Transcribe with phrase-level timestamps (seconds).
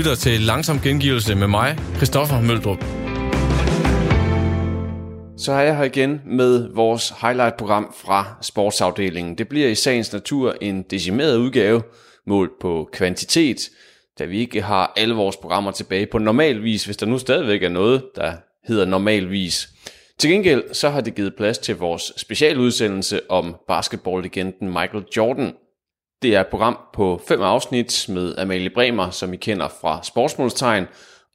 [0.00, 2.84] lytter til Langsom Gengivelse med mig, Christoffer Møldrup.
[5.36, 9.38] Så er jeg her igen med vores highlight-program fra sportsafdelingen.
[9.38, 11.82] Det bliver i sagens natur en decimeret udgave,
[12.26, 13.58] målt på kvantitet,
[14.18, 17.68] da vi ikke har alle vores programmer tilbage på normalvis, hvis der nu stadigvæk er
[17.68, 18.32] noget, der
[18.68, 19.68] hedder normalvis.
[20.18, 25.52] Til gengæld så har det givet plads til vores specialudsendelse om basketballlegenden Michael Jordan.
[26.22, 30.86] Det er et program på fem afsnit med Amalie Bremer, som I kender fra Sportsmålstegn,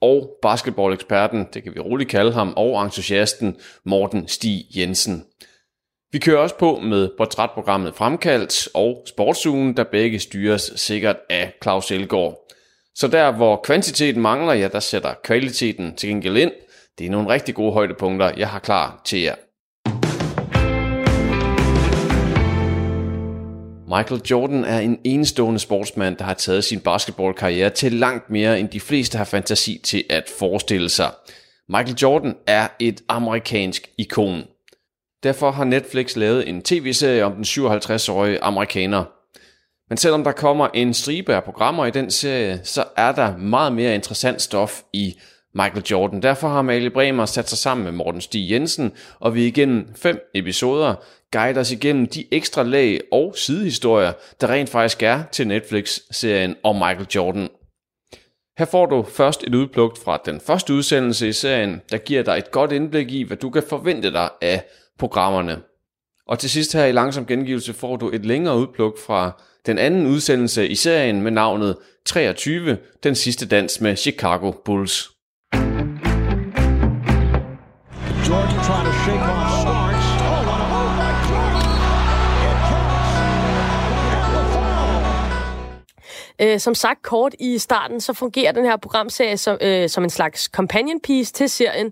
[0.02, 5.26] og basketballeksperten, det kan vi roligt kalde ham, og entusiasten Morten Stig Jensen.
[6.12, 11.91] Vi kører også på med portrætprogrammet Fremkaldt og Sportsugen, der begge styres sikkert af Claus
[11.91, 12.52] Elgaard.
[12.95, 16.52] Så der, hvor kvantiteten mangler, ja, der sætter kvaliteten til gengæld ind.
[16.98, 19.35] Det er nogle rigtig gode højdepunkter, jeg har klar til jer.
[23.88, 28.70] Michael Jordan er en enestående sportsmand, der har taget sin basketballkarriere til langt mere, end
[28.70, 31.12] de fleste har fantasi til at forestille sig.
[31.70, 34.43] Michael Jordan er et amerikansk ikon.
[35.23, 39.04] Derfor har Netflix lavet en tv-serie om den 57-årige amerikaner.
[39.90, 43.73] Men selvom der kommer en stribe af programmer i den serie, så er der meget
[43.73, 45.15] mere interessant stof i
[45.55, 46.21] Michael Jordan.
[46.21, 50.20] Derfor har Malie Bremer sat sig sammen med Morten Stig Jensen, og vi igennem fem
[50.35, 50.95] episoder
[51.31, 56.76] guide os igennem de ekstra lag og sidehistorier, der rent faktisk er til Netflix-serien om
[56.76, 57.49] Michael Jordan.
[58.57, 62.37] Her får du først et udpluk fra den første udsendelse i serien, der giver dig
[62.37, 64.63] et godt indblik i, hvad du kan forvente dig af
[65.00, 65.62] programmerne.
[66.28, 70.06] Og til sidst her i langsom gengivelse får du et længere udpluk fra den anden
[70.06, 75.12] udsendelse i serien med navnet 23, den sidste dans med Chicago Bulls.
[78.29, 79.84] Jordan trying to shake off
[86.41, 90.09] Øh, som sagt kort i starten, så fungerer den her programserie som, øh, som en
[90.09, 91.91] slags companion piece til serien,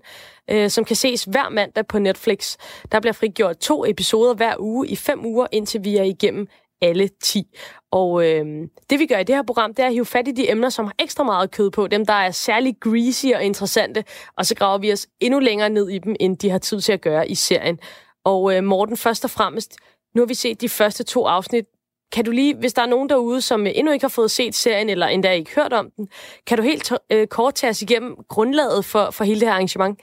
[0.50, 2.56] øh, som kan ses hver mandag på Netflix.
[2.92, 6.46] Der bliver frigjort to episoder hver uge i fem uger, indtil vi er igennem
[6.82, 7.44] alle 10.
[7.92, 8.46] Og øh,
[8.90, 10.68] det vi gør i det her program, det er at hive fat i de emner,
[10.68, 14.04] som har ekstra meget kød på, dem der er særlig greasy og interessante,
[14.36, 16.92] og så graver vi os endnu længere ned i dem, end de har tid til
[16.92, 17.78] at gøre i serien.
[18.24, 19.76] Og øh, Morten, først og fremmest,
[20.14, 21.64] nu har vi set de første to afsnit.
[22.14, 24.88] Kan du lige, hvis der er nogen derude, som endnu ikke har fået set serien,
[24.88, 26.08] eller endda ikke hørt om den,
[26.46, 30.00] kan du helt øh, kort tage os igennem grundlaget for, for hele det her arrangement?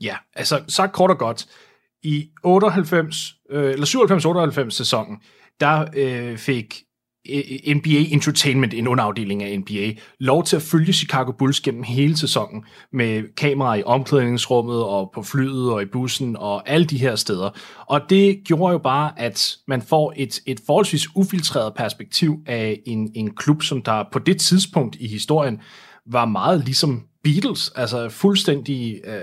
[0.00, 1.46] Ja, altså sagt kort og godt.
[2.02, 3.16] I 98,
[3.50, 5.18] øh, eller 97-98 sæsonen,
[5.60, 6.82] der øh, fik
[7.76, 12.64] NBA Entertainment, en underafdeling af NBA, lov til at følge Chicago Bulls gennem hele sæsonen
[12.92, 17.50] med kameraer i omklædningsrummet og på flyet og i bussen og alle de her steder.
[17.86, 23.10] Og det gjorde jo bare, at man får et, et forholdsvis ufiltreret perspektiv af en,
[23.14, 25.60] en klub, som der på det tidspunkt i historien
[26.06, 29.20] var meget ligesom Beatles, altså fuldstændig øh,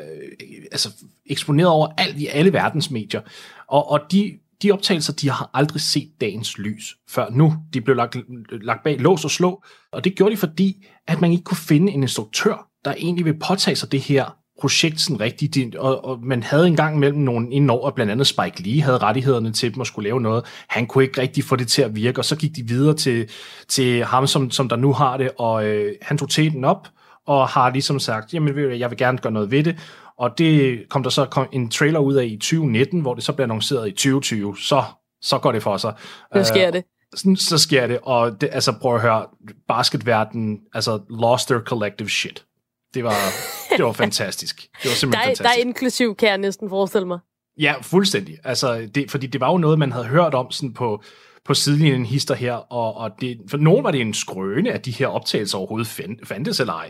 [0.71, 0.89] altså
[1.25, 3.21] eksponeret over alt i alle verdens medier.
[3.67, 7.53] Og, og de de optagelser, de har aldrig set dagens lys før nu.
[7.73, 8.17] De blev lagt,
[8.51, 11.91] lagt bag lås og slå, og det gjorde de, fordi at man ikke kunne finde
[11.91, 16.43] en instruktør, der egentlig vil påtage sig det her projekt sådan rigtigt, og, og man
[16.43, 20.09] havde engang mellem nogen indover, blandt andet Spike Lee havde rettighederne til dem at skulle
[20.09, 20.45] lave noget.
[20.67, 23.29] Han kunne ikke rigtig få det til at virke, og så gik de videre til,
[23.69, 26.87] til ham, som, som der nu har det, og øh, han tog teten op,
[27.27, 29.77] og har ligesom sagt, jamen jeg vil gerne gøre noget ved det,
[30.21, 33.43] og det kom der så en trailer ud af i 2019, hvor det så blev
[33.43, 34.57] annonceret i 2020.
[34.57, 34.83] Så,
[35.21, 35.93] så går det for sig.
[36.35, 36.83] Så sker det.
[37.15, 39.25] Så, så sker det, og det, altså prøv at høre,
[39.67, 42.45] basketverdenen, altså lost their collective shit.
[42.93, 43.15] Det var,
[43.77, 44.61] det var fantastisk.
[44.83, 45.43] Det var simpelthen der er, fantastisk.
[45.43, 47.19] Der er inklusiv, kan jeg næsten forestille mig.
[47.59, 48.37] Ja, fuldstændig.
[48.43, 51.03] Altså, det, fordi det var jo noget, man havde hørt om sådan på,
[51.45, 54.91] på sidelinjen hister her, og, og det, for nogen var det en skrøne, at de
[54.91, 55.87] her optagelser overhovedet
[56.23, 56.89] fandtes eller ej.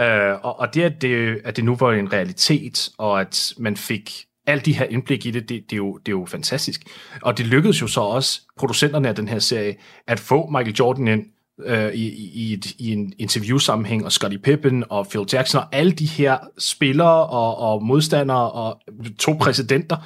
[0.00, 3.76] Øh, og, og det, at det, at det nu var en realitet, og at man
[3.76, 6.82] fik alt de her indblik i det, det, det, er jo, det er jo fantastisk.
[7.22, 9.76] Og det lykkedes jo så også producenterne af den her serie
[10.06, 11.26] at få Michael Jordan ind
[11.64, 15.92] øh, i, i, et, i en interviewsammenhæng, og Scottie Pippen og Phil Jackson, og alle
[15.92, 18.80] de her spillere og, og modstandere og
[19.18, 19.96] to præsidenter.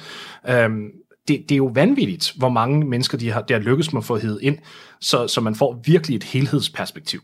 [0.49, 0.69] Øh,
[1.27, 4.05] det, det er jo vanvittigt, hvor mange mennesker de har, det har lykkes med at
[4.05, 4.57] få hed ind,
[5.01, 7.21] så, så man får virkelig et helhedsperspektiv.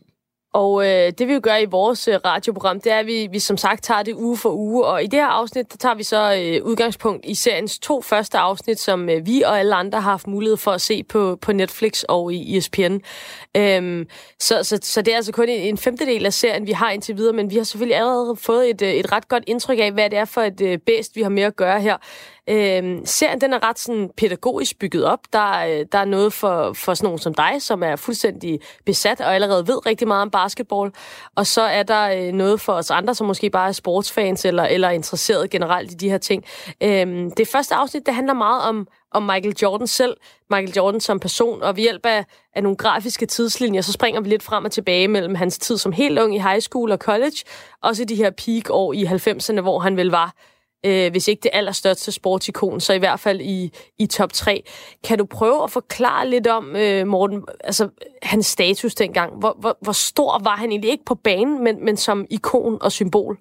[0.54, 3.38] Og øh, det vi jo gør i vores øh, radioprogram, det er, at vi, vi
[3.38, 4.84] som sagt tager det uge for uge.
[4.84, 8.38] Og i det her afsnit, der tager vi så øh, udgangspunkt i seriens to første
[8.38, 11.52] afsnit, som øh, vi og alle andre har haft mulighed for at se på, på
[11.52, 12.96] Netflix og i ESPN.
[13.56, 14.06] Øhm,
[14.38, 17.16] så, så, så det er altså kun en, en femtedel af serien, vi har indtil
[17.16, 20.10] videre, men vi har selvfølgelig allerede fået et, øh, et ret godt indtryk af, hvad
[20.10, 21.96] det er for et øh, bedst, vi har med at gøre her.
[22.50, 25.18] Øhm, serien den er ret sådan pædagogisk bygget op.
[25.32, 29.20] Der, øh, der er noget for, for sådan nogen som dig, som er fuldstændig besat
[29.20, 30.90] og allerede ved rigtig meget om basketball,
[31.34, 34.62] og så er der øh, noget for os andre, som måske bare er sportsfans eller,
[34.62, 36.44] eller interesseret generelt i de her ting.
[36.82, 40.16] Øhm, det første afsnit, det handler meget om, om Michael Jordan selv,
[40.50, 42.24] Michael Jordan som person, og ved hjælp af,
[42.54, 45.92] af nogle grafiske tidslinjer, så springer vi lidt frem og tilbage mellem hans tid som
[45.92, 47.36] helt ung i high school og college,
[47.82, 50.34] også de her peak-år i 90'erne, hvor han vel var
[50.84, 54.62] øh, hvis ikke det allerstørste sportsikon, så i hvert fald i, i top 3.
[55.04, 57.88] Kan du prøve at forklare lidt om, øh, Morten, altså
[58.22, 59.38] hans status dengang?
[59.38, 62.92] Hvor, hvor, hvor stor var han egentlig ikke på banen, men, men som ikon og
[62.92, 63.38] symbol?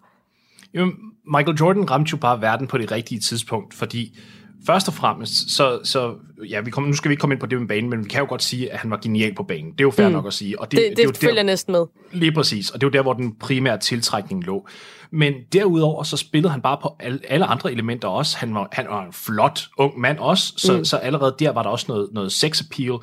[0.74, 0.92] Jo,
[1.38, 4.18] Michael Jordan ramte jo bare verden på det rigtige tidspunkt, fordi
[4.66, 6.16] først og fremmest, så, så
[6.50, 8.10] ja, vi kommer, nu skal vi ikke komme ind på det med banen, men vi
[8.10, 9.72] kan jo godt sige, at han var genial på banen.
[9.72, 10.14] Det er jo fair mm.
[10.14, 10.62] nok at sige.
[10.62, 11.86] Og det, det, det, det, det følger der, næsten med.
[12.12, 14.68] Lige præcis, og det er jo der, hvor den primære tiltrækning lå.
[15.12, 18.38] Men derudover så spillede han bare på alle, alle andre elementer også.
[18.38, 20.86] Han var, han var en flot ung mand også, så, mm.
[20.86, 22.94] så allerede der var der også noget, noget sex appeal.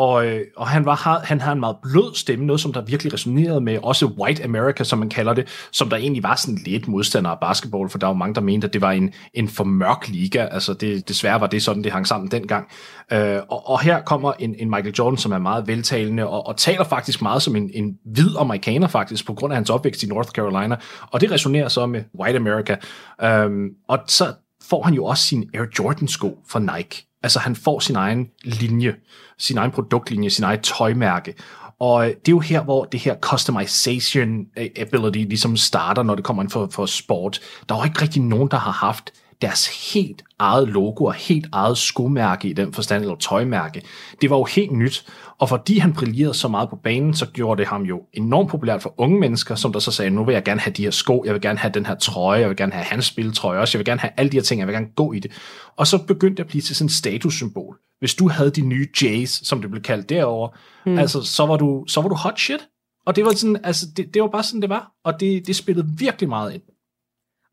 [0.00, 3.12] Og, øh, og han, var, han havde en meget blød stemme, noget som der virkelig
[3.12, 6.88] resonerede med også White America, som man kalder det, som der egentlig var sådan lidt
[6.88, 9.64] modstander af basketball, for der var mange, der mente, at det var en, en for
[9.64, 10.46] mørk liga.
[10.50, 12.68] Altså det, desværre var det sådan, det hang sammen dengang.
[13.12, 16.56] Øh, og, og her kommer en, en Michael Jordan, som er meget veltalende, og, og
[16.56, 20.06] taler faktisk meget som en, en hvid amerikaner faktisk, på grund af hans opvækst i
[20.06, 20.76] North Carolina.
[21.10, 22.76] Og det resonerer så med White America.
[23.22, 23.50] Øh,
[23.88, 24.32] og så
[24.70, 27.09] får han jo også sin Air Jordan sko fra Nike.
[27.22, 28.94] Altså han får sin egen linje,
[29.38, 31.34] sin egen produktlinje, sin egen tøjmærke.
[31.80, 36.14] Og øh, det er jo her, hvor det her customization øh, ability ligesom starter, når
[36.14, 37.40] det kommer ind for, for sport.
[37.68, 41.46] Der er jo ikke rigtig nogen, der har haft deres helt eget logo og helt
[41.52, 43.82] eget skomærke i den forstand, eller tøjmærke.
[44.20, 45.06] Det var jo helt nyt,
[45.38, 48.82] og fordi han brillerede så meget på banen, så gjorde det ham jo enormt populært
[48.82, 51.22] for unge mennesker, som der så sagde, nu vil jeg gerne have de her sko,
[51.26, 53.78] jeg vil gerne have den her trøje, jeg vil gerne have hans spiltrøje også, jeg
[53.78, 55.32] vil gerne have alle de her ting, jeg vil gerne gå i det.
[55.76, 57.76] Og så begyndte det at blive til sådan et statussymbol.
[57.98, 60.50] Hvis du havde de nye Jays, som det blev kaldt derovre,
[60.86, 60.98] mm.
[60.98, 62.60] altså så var, du, så var du hot shit.
[63.06, 64.92] Og det var sådan, altså det, det var bare sådan, det var.
[65.04, 66.62] Og det, det spillede virkelig meget ind.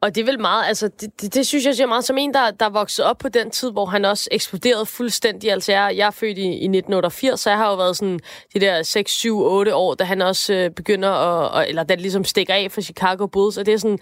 [0.02, 2.34] Og det er vel meget, altså det, det, det synes jeg siger meget som en,
[2.34, 5.52] der, der voksede op på den tid, hvor han også eksploderede fuldstændig.
[5.52, 8.20] Altså jeg, jeg er født i, i 1988, så jeg har jo været sådan
[8.54, 12.02] de der 6, 7, 8 år, da han også øh, begynder at, eller da det
[12.02, 13.58] ligesom stikker af for Chicago Bulls.
[13.58, 14.00] Og det er sådan,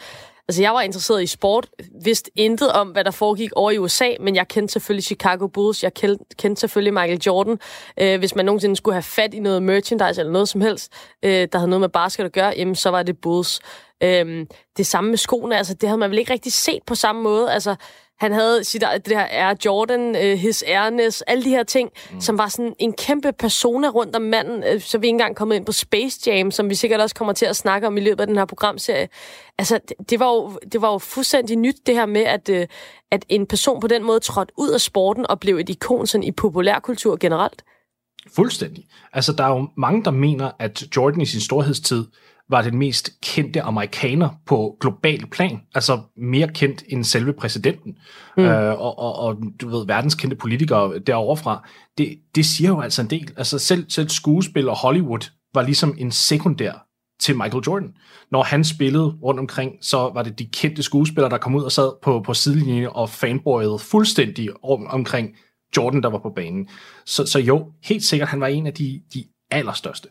[0.48, 1.70] Altså, jeg var interesseret i sport,
[2.04, 5.84] vidste intet om, hvad der foregik over i USA, men jeg kendte selvfølgelig Chicago Bulls,
[5.84, 7.60] jeg kendte, kendte selvfølgelig Michael Jordan.
[8.00, 10.94] Øh, hvis man nogensinde skulle have fat i noget merchandise eller noget som helst,
[11.24, 13.60] øh, der havde noget med basket at gøre, jamen, så var det Bulls.
[14.04, 14.46] Øh,
[14.78, 17.52] det samme med skoene, altså, det havde man vel ikke rigtig set på samme måde.
[17.52, 17.76] Altså,
[18.20, 22.22] han havde sit, det her Air Jordan, uh, His Airness, alle de her ting, mm.
[22.22, 24.64] som var sådan en kæmpe persona rundt om manden.
[24.76, 27.34] Uh, så vi ikke engang kommet ind på Space Jam, som vi sikkert også kommer
[27.34, 29.08] til at snakke om i løbet af den her programserie.
[29.58, 32.64] Altså, det, det, var, jo, det var jo fuldstændig nyt, det her med, at, uh,
[33.12, 36.24] at en person på den måde trådte ud af sporten og blev et ikon sådan
[36.24, 37.64] i populærkultur generelt.
[38.36, 38.86] Fuldstændig.
[39.14, 42.06] Altså, der er jo mange, der mener, at Jordan i sin storhedstid
[42.50, 47.98] var den mest kendte amerikaner på global plan, altså mere kendt end selve præsidenten,
[48.38, 48.44] mm.
[48.44, 52.82] øh, og, og, og du ved, verdens kendte politikere derovre fra, det, det siger jo
[52.82, 53.32] altså en del.
[53.38, 56.88] Altså selv, selv skuespil og Hollywood var ligesom en sekundær
[57.20, 57.94] til Michael Jordan.
[58.32, 61.72] Når han spillede rundt omkring, så var det de kendte skuespillere, der kom ud og
[61.72, 65.36] sad på, på sidelinjen og fanboyede fuldstændig om, omkring
[65.78, 66.70] Jordan, der var på banen.
[67.06, 70.08] Så, så jo, helt sikkert, han var en af de, de allerstørste.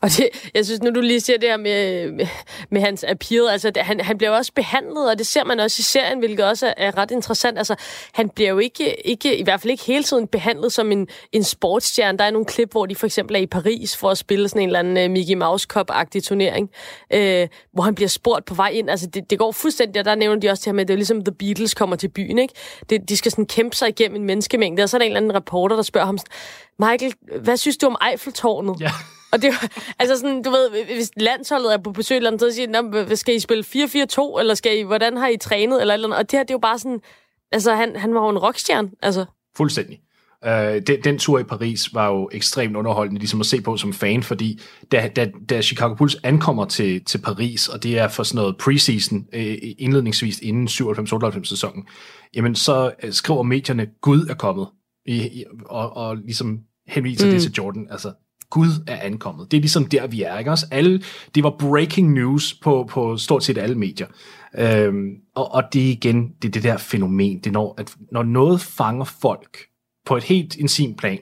[0.00, 2.26] Og det, jeg synes, nu du lige siger det her med, med,
[2.70, 5.60] med hans appeal, altså det, han, han bliver jo også behandlet, og det ser man
[5.60, 7.58] også i serien, hvilket også er, er ret interessant.
[7.58, 7.74] Altså,
[8.12, 11.44] han bliver jo ikke, ikke, i hvert fald ikke hele tiden behandlet som en, en
[11.44, 12.18] sportsstjerne.
[12.18, 14.62] Der er nogle klip, hvor de for eksempel er i Paris for at spille sådan
[14.62, 16.70] en eller anden uh, Mickey Mouse Cup-agtig turnering,
[17.12, 18.90] øh, hvor han bliver spurgt på vej ind.
[18.90, 20.94] Altså, det, det går fuldstændig, og der nævner de også det her med, at det
[20.94, 22.54] er ligesom The Beatles kommer til byen, ikke?
[22.90, 25.20] Det, de skal sådan kæmpe sig igennem en menneskemængde, og så er der en eller
[25.20, 26.18] anden reporter, der spørger ham,
[26.78, 28.80] Michael, hvad synes du om Eiffeltårnet?
[28.80, 28.90] Ja.
[29.34, 32.50] Og det var, altså sådan, du ved, hvis landsholdet er på besøg eller andet, så
[32.50, 36.18] siger skal I spille 4-4-2, eller skal I, hvordan har I trænet, eller eller andet.
[36.18, 37.00] Og det her, det er jo bare sådan,
[37.52, 39.24] altså han, han var jo en rockstjerne, altså.
[39.56, 40.00] Fuldstændig.
[40.46, 40.50] Uh,
[40.86, 44.22] den, den tur i Paris var jo ekstremt underholdende ligesom at se på som fan,
[44.22, 44.60] fordi
[44.92, 48.56] da, da, da Chicago Bulls ankommer til, til Paris, og det er for sådan noget
[48.58, 49.40] preseason, uh,
[49.78, 51.86] indledningsvis inden 97-98 sæsonen,
[52.34, 54.66] jamen så uh, skriver medierne, Gud er kommet,
[55.06, 57.32] i, i, og, og ligesom henviser mm.
[57.32, 57.86] det til Jordan.
[57.90, 58.12] Altså,
[58.54, 59.50] Gud er ankommet.
[59.50, 60.38] Det er ligesom der, vi er.
[60.38, 60.50] Ikke?
[60.50, 61.02] Også alle,
[61.34, 64.06] det var breaking news på, på stort set alle medier.
[64.58, 67.38] Øhm, og, og det er igen, det er det der fænomen.
[67.38, 69.58] Det når, at når noget fanger folk
[70.06, 71.18] på et helt intim plan,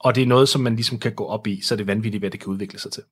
[0.00, 2.22] og det er noget, som man ligesom kan gå op i, så er det vanvittigt,
[2.22, 3.02] hvad det kan udvikle sig til.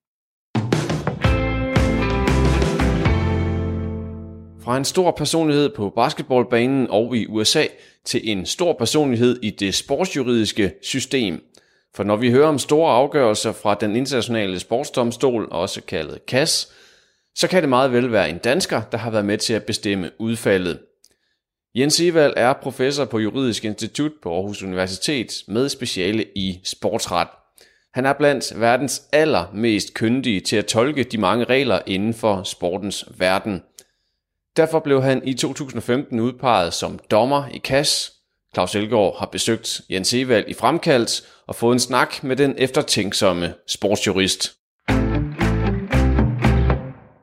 [4.64, 7.64] Fra en stor personlighed på basketballbanen og i USA
[8.04, 11.40] til en stor personlighed i det sportsjuridiske system–
[11.96, 16.72] for når vi hører om store afgørelser fra den internationale sportsdomstol, også kaldet CAS,
[17.34, 20.10] så kan det meget vel være en dansker, der har været med til at bestemme
[20.18, 20.78] udfaldet.
[21.74, 27.28] Jens Evald er professor på Juridisk Institut på Aarhus Universitet med speciale i sportsret.
[27.94, 33.04] Han er blandt verdens allermest kyndige til at tolke de mange regler inden for sportens
[33.18, 33.62] verden.
[34.56, 38.12] Derfor blev han i 2015 udpeget som dommer i CAS,
[38.54, 43.54] Claus Elgaard har besøgt Jens Evald i fremkaldt og fået en snak med den eftertænksomme
[43.68, 44.52] sportsjurist.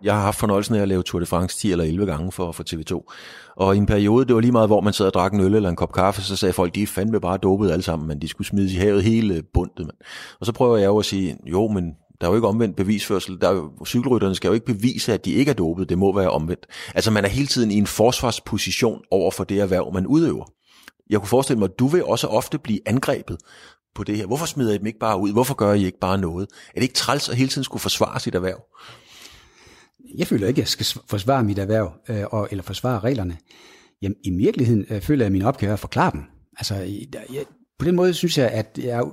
[0.03, 2.51] Jeg har haft fornøjelsen af at lave Tour de France 10 eller 11 gange for,
[2.51, 3.13] for TV2.
[3.55, 5.55] Og i en periode, det var lige meget, hvor man sad og drak en øl
[5.55, 8.21] eller en kop kaffe, så sagde folk, de er fandme bare dopet alle sammen, men
[8.21, 9.85] de skulle smides i havet hele bundet.
[9.85, 9.95] Man.
[10.39, 11.83] Og så prøver jeg jo at sige, jo, men
[12.21, 13.41] der er jo ikke omvendt bevisførsel.
[13.41, 15.89] Der er jo, cykelrytterne skal jo ikke bevise, at de ikke er dopet.
[15.89, 16.65] Det må være omvendt.
[16.95, 20.58] Altså man er hele tiden i en forsvarsposition over for det erhverv, man udøver.
[21.09, 23.37] Jeg kunne forestille mig, at du vil også ofte blive angrebet
[23.95, 24.25] på det her.
[24.25, 25.31] Hvorfor smider I dem ikke bare ud?
[25.31, 26.47] Hvorfor gør I ikke bare noget?
[26.69, 28.61] Er det ikke træls at hele tiden skulle forsvare sit erhverv?
[30.17, 33.37] jeg føler ikke, at jeg skal forsvare mit erhverv, øh, og, eller forsvare reglerne.
[34.01, 36.23] Jamen, i virkeligheden øh, føler jeg, at min opgave er at forklare dem.
[36.57, 36.75] Altså,
[37.33, 37.43] jeg,
[37.79, 39.03] på den måde synes jeg, at jeg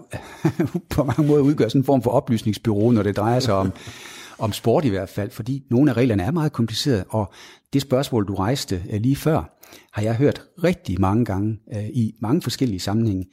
[0.91, 3.73] på mange måder udgør sådan en form for oplysningsbyrå, når det drejer sig om,
[4.39, 7.33] om sport i hvert fald, fordi nogle af reglerne er meget komplicerede, og
[7.73, 9.56] det spørgsmål, du rejste øh, lige før,
[9.93, 13.27] har jeg hørt rigtig mange gange øh, i mange forskellige sammenhænge.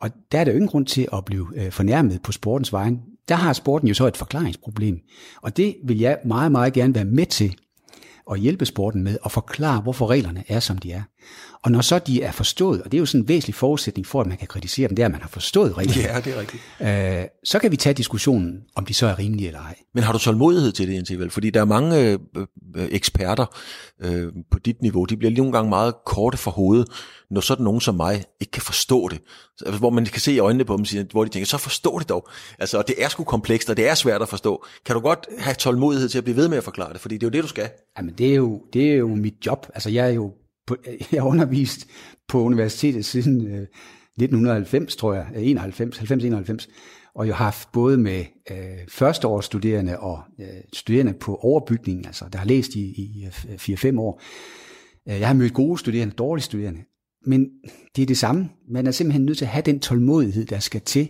[0.00, 3.02] Og der er der jo ingen grund til at blive øh, fornærmet på sportens vejen
[3.28, 5.00] der har sporten jo så et forklaringsproblem.
[5.42, 7.56] Og det vil jeg meget, meget gerne være med til
[8.30, 11.02] at hjælpe sporten med at forklare, hvorfor reglerne er, som de er.
[11.64, 14.20] Og når så de er forstået, og det er jo sådan en væsentlig forudsætning for,
[14.20, 16.14] at man kan kritisere dem, det er, at man har forstået reglerne.
[16.14, 16.62] Ja, det er rigtigt.
[17.22, 19.74] Øh, så kan vi tage diskussionen, om de så er rimelige eller ej.
[19.94, 22.18] Men har du tålmodighed til det, Jens Fordi der er mange øh,
[22.76, 23.46] øh, eksperter
[24.00, 26.88] øh, på dit niveau, de bliver nogle gange meget korte for hovedet,
[27.30, 29.20] når sådan nogen som mig ikke kan forstå det.
[29.66, 32.08] Altså, hvor man kan se i øjnene på dem, hvor de tænker, så forstå det
[32.08, 32.28] dog.
[32.58, 34.64] Altså, og det er sgu komplekst, og det er svært at forstå.
[34.86, 37.00] Kan du godt have tålmodighed til at blive ved med at forklare det?
[37.00, 37.68] Fordi det er jo det, du skal.
[37.98, 39.66] Jamen, det er jo, det er jo mit job.
[39.74, 40.32] Altså, jeg er jo
[40.66, 40.76] på,
[41.12, 41.86] jeg har undervist
[42.28, 43.66] på universitetet siden øh,
[44.16, 46.66] 1990, tror jeg, 91, 90-91,
[47.14, 48.56] og jeg har haft både med øh,
[48.88, 54.22] førsteårsstuderende og øh, studerende på overbygningen, altså der har læst i, i 4-5 øh, år.
[55.08, 56.80] Øh, jeg har mødt gode studerende, dårlige studerende,
[57.26, 57.48] men
[57.96, 58.48] det er det samme.
[58.70, 61.08] Man er simpelthen nødt til at have den tålmodighed, der skal til,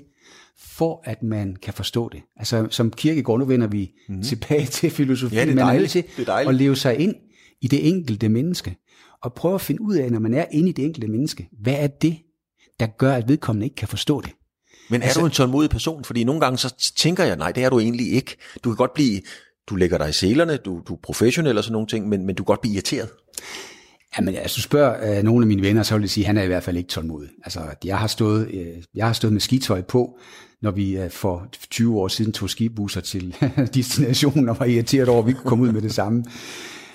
[0.59, 2.23] for at man kan forstå det.
[2.37, 4.23] Altså som kirkegård, nu vender vi mm-hmm.
[4.23, 7.15] tilbage til filosofi, ja, man er nødt til er at leve sig ind
[7.61, 8.77] i det enkelte menneske
[9.25, 11.75] og prøve at finde ud af, når man er inde i det enkelte menneske, hvad
[11.79, 12.17] er det,
[12.81, 14.31] der gør, at vedkommende ikke kan forstå det?
[14.91, 16.05] Men er altså, du en tålmodig person?
[16.05, 18.37] Fordi nogle gange så tænker jeg, nej, det er du egentlig ikke.
[18.65, 19.21] Du kan godt blive,
[19.69, 22.35] du lægger dig i selerne, du, du er professionel og sådan nogle ting, men, men
[22.35, 23.09] du kan godt blive irriteret.
[24.19, 26.37] Jamen, altså, du spørger uh, nogle af mine venner, så vil jeg sige, at han
[26.37, 27.31] er i hvert fald ikke tålmodig.
[27.45, 30.19] Altså, jeg har stået, uh, jeg har stået med skitøj på,
[30.63, 33.37] når vi uh, for 20 år siden tog skibusser til
[33.75, 36.25] destinationen og var irriteret over, at vi kunne komme ud med det samme.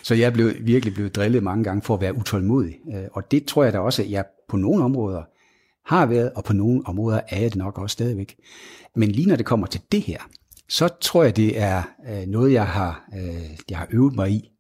[0.10, 2.76] Så jeg blev virkelig blevet drillet mange gange for at være utålmodig.
[2.94, 5.24] Øh, og det tror jeg da også, at jeg på nogle områder
[5.86, 8.36] har været, og på nogle områder er jeg det nok også stadigvæk.
[8.96, 10.18] Men lige når det kommer til det her,
[10.70, 14.52] så tror jeg, det er øh, noget, jeg har, øh, jeg har øvet mig i.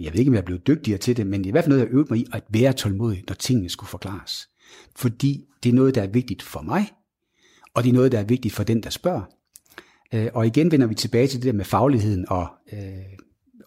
[0.00, 1.64] Jeg ved ikke, om jeg er blevet dygtigere til det, men det er i hvert
[1.64, 4.48] fald noget, jeg har øvet mig i, at være tålmodig, når tingene skulle forklares.
[4.96, 6.92] Fordi det er noget, der er vigtigt for mig,
[7.74, 9.22] og det er noget, der er vigtigt for den, der spørger.
[10.34, 12.46] Og igen vender vi tilbage til det der med fagligheden og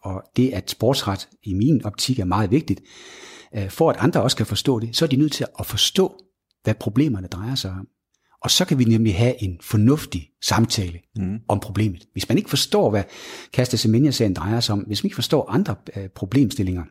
[0.03, 2.81] og det at sportsret i min optik er meget vigtigt,
[3.55, 6.15] øh, for at andre også kan forstå det, så er de nødt til at forstå,
[6.63, 7.87] hvad problemerne drejer sig om.
[8.43, 11.39] Og så kan vi nemlig have en fornuftig samtale mm.
[11.47, 12.05] om problemet.
[12.11, 13.03] Hvis man ikke forstår, hvad
[13.53, 16.83] Kasta Semenya-sagen drejer sig om, hvis man ikke forstår andre øh, problemstillinger,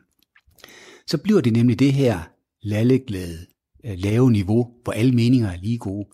[1.07, 2.19] så bliver det nemlig det her
[2.63, 3.45] lalleglade,
[3.85, 6.07] øh, lave niveau, hvor alle meninger er lige gode.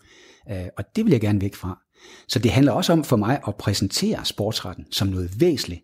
[0.78, 1.78] og det vil jeg gerne væk fra.
[2.28, 5.82] Så det handler også om for mig at præsentere sportsretten som noget væsentligt,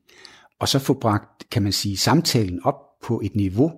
[0.60, 2.74] og så få bragt, kan man sige, samtalen op
[3.04, 3.72] på et niveau,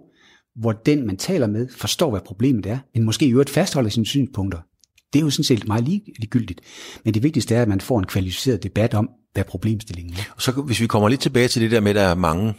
[0.56, 4.06] hvor den, man taler med, forstår, hvad problemet er, men måske i øvrigt fastholder sine
[4.06, 4.58] synspunkter.
[5.12, 6.60] Det er jo sådan set meget ligegyldigt.
[7.04, 10.34] Men det vigtigste er, at man får en kvalificeret debat om, hvad problemstillingen er.
[10.38, 12.54] Så hvis vi kommer lidt tilbage til det der med, at der er mange,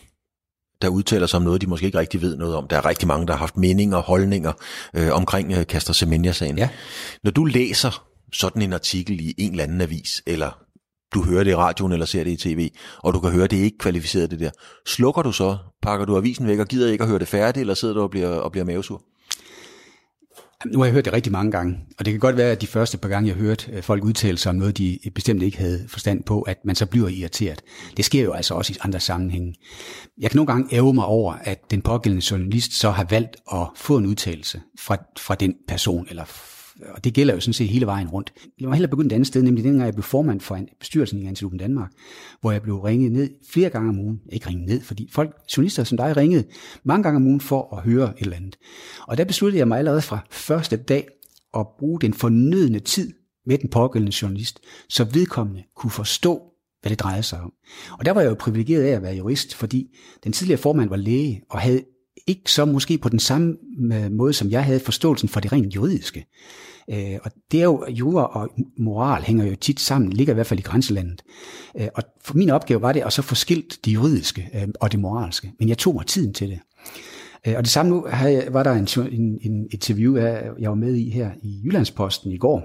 [0.81, 2.67] der udtaler sig om noget, de måske ikke rigtig ved noget om.
[2.67, 4.53] Der er rigtig mange, der har haft meninger og holdninger
[4.93, 6.57] øh, omkring øh, Kaster Semenya-sagen.
[6.57, 6.69] Ja.
[7.23, 10.62] Når du læser sådan en artikel i en eller anden avis, eller
[11.13, 13.59] du hører det i radioen eller ser det i tv, og du kan høre, det
[13.59, 14.49] er ikke kvalificeret det der.
[14.85, 15.57] Slukker du så?
[15.81, 18.09] Pakker du avisen væk og gider ikke at høre det færdigt, eller sidder du og
[18.09, 19.01] bliver, og bliver mavesur?
[20.65, 22.67] Nu har jeg hørt det rigtig mange gange, og det kan godt være, at de
[22.67, 25.57] første par gange, jeg hørte øh, folk udtale sig om noget, de øh, bestemt ikke
[25.57, 27.61] havde forstand på, at man så bliver irriteret.
[27.97, 29.55] Det sker jo altså også i andre sammenhænge.
[30.21, 33.67] Jeg kan nogle gange æve mig over, at den pågældende journalist så har valgt at
[33.75, 36.23] få en udtalelse fra, fra den person, eller
[36.81, 38.33] og det gælder jo sådan set hele vejen rundt.
[38.59, 41.19] Jeg var heller begyndt et andet sted, nemlig dengang jeg blev formand for en bestyrelsen
[41.19, 41.91] i Antilopen Danmark,
[42.41, 44.21] hvor jeg blev ringet ned flere gange om ugen.
[44.31, 46.43] Ikke ringet ned, fordi folk, journalister som dig, ringede
[46.83, 48.57] mange gange om ugen for at høre et eller andet.
[49.07, 51.07] Og der besluttede jeg mig allerede fra første dag
[51.57, 53.13] at bruge den fornødne tid
[53.45, 56.41] med den pågældende journalist, så vedkommende kunne forstå,
[56.81, 57.53] hvad det drejede sig om.
[57.99, 59.87] Og der var jeg jo privilegeret af at være jurist, fordi
[60.23, 61.83] den tidligere formand var læge og havde
[62.27, 63.55] ikke så måske på den samme
[63.93, 66.25] øh, måde, som jeg havde forståelsen for det rent juridiske.
[66.89, 70.47] Øh, og det er jo, jura og moral hænger jo tit sammen, ligger i hvert
[70.47, 71.21] fald i grænselandet.
[71.79, 74.91] Øh, og for min opgave var det at så få skilt det juridiske øh, og
[74.91, 75.51] det moralske.
[75.59, 76.59] Men jeg tog mig tiden til det.
[77.47, 80.15] Øh, og det samme nu havde, var der en, en, en interview,
[80.59, 82.63] jeg var med i her i Jyllandsposten i går.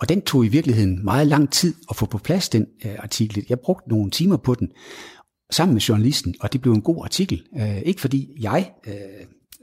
[0.00, 2.66] Og den tog i virkeligheden meget lang tid at få på plads, den
[2.98, 3.46] artikel.
[3.48, 4.68] Jeg brugte nogle timer på den,
[5.50, 7.42] sammen med journalisten, og det blev en god artikel.
[7.58, 8.94] Øh, ikke fordi jeg øh,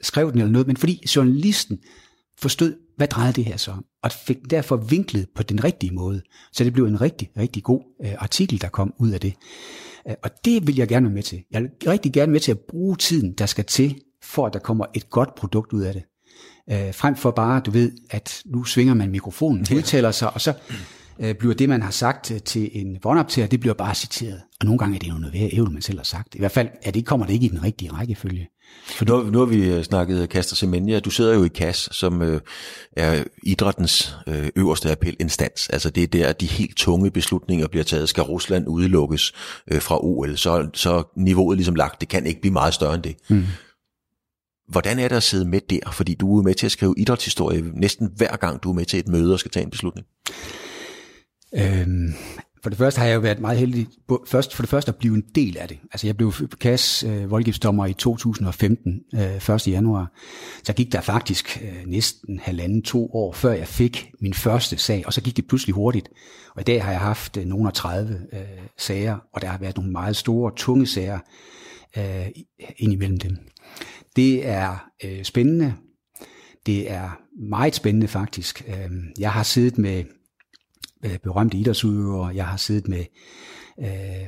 [0.02, 1.80] skrev den eller noget, men fordi journalisten
[2.38, 6.22] forstod, hvad drejede det her så om, og fik derfor vinklet på den rigtige måde.
[6.52, 9.34] Så det blev en rigtig, rigtig god øh, artikel, der kom ud af det.
[10.08, 11.44] Øh, og det vil jeg gerne være med til.
[11.52, 14.60] Jeg vil rigtig gerne med til at bruge tiden, der skal til, for at der
[14.60, 16.04] kommer et godt produkt ud af det.
[16.72, 20.54] Øh, frem for bare, du ved, at nu svinger man mikrofonen, udtaler sig, og så
[21.20, 24.42] øh, bliver det, man har sagt øh, til en båndoptager, det bliver bare citeret.
[24.60, 26.36] Og nogle gange er det jo noget værd, man selv har sagt.
[26.36, 28.50] I hvert fald er det, kommer det ikke i den rigtige rækkefølge.
[28.86, 31.00] For nu, nu har vi øh, snakket Kaster Semenya.
[31.00, 32.42] Du sidder jo i KAS, som øh,
[32.92, 35.70] er idrættens øh, øverste appelinstans.
[35.70, 38.10] Altså det er der, de helt tunge beslutninger bliver taget.
[38.10, 39.34] Skal Rusland udelukkes
[39.72, 42.02] øh, fra OL, så, så niveauet ligesom lagt.
[42.02, 43.16] Det kan ikke blive meget større end det.
[43.30, 43.44] Mm.
[44.68, 45.92] Hvordan er det at sidde med der?
[45.92, 49.00] Fordi du er med til at skrive idrætshistorie næsten hver gang, du er med til
[49.00, 50.08] et møde og skal tage en beslutning.
[51.56, 52.14] Øhm,
[52.64, 53.88] for det første har jeg jo været meget heldig,
[54.28, 55.80] først, for det første at blive en del af det.
[55.92, 59.68] Altså jeg blev KAS øh, voldgiftsdommer i 2015, øh, 1.
[59.68, 60.12] januar.
[60.64, 65.04] Så gik der faktisk øh, næsten halvanden, to år, før jeg fik min første sag,
[65.06, 66.10] og så gik det pludselig hurtigt.
[66.56, 68.40] Og i dag har jeg haft øh, nogle af 30 øh,
[68.78, 71.20] sager, og der har været nogle meget store, tunge sager
[71.98, 72.28] øh,
[72.78, 73.38] indimellem dem.
[74.16, 75.74] Det er øh, spændende.
[76.66, 78.64] Det er meget spændende faktisk.
[78.68, 80.04] Øh, jeg har siddet med
[81.06, 83.06] Øh, berømte idrætsudøvere, jeg har siddet med
[83.80, 84.28] øh,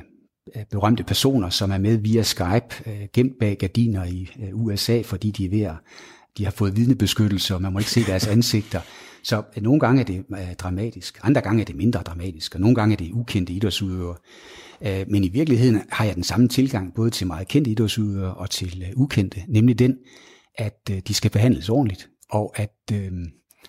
[0.56, 5.02] øh, berømte personer, som er med via Skype, øh, gemt bag gardiner i øh, USA,
[5.02, 5.76] fordi de er ved at,
[6.38, 8.80] de har fået vidnebeskyttelse, og man må ikke se deres ansigter.
[9.22, 12.60] Så øh, nogle gange er det øh, dramatisk, andre gange er det mindre dramatisk, og
[12.60, 14.16] nogle gange er det ukendte idrætsudøvere.
[14.86, 18.50] Øh, men i virkeligheden har jeg den samme tilgang, både til meget kendte idrætsudøvere og
[18.50, 19.96] til øh, ukendte, nemlig den,
[20.58, 23.12] at øh, de skal behandles ordentligt, og at øh,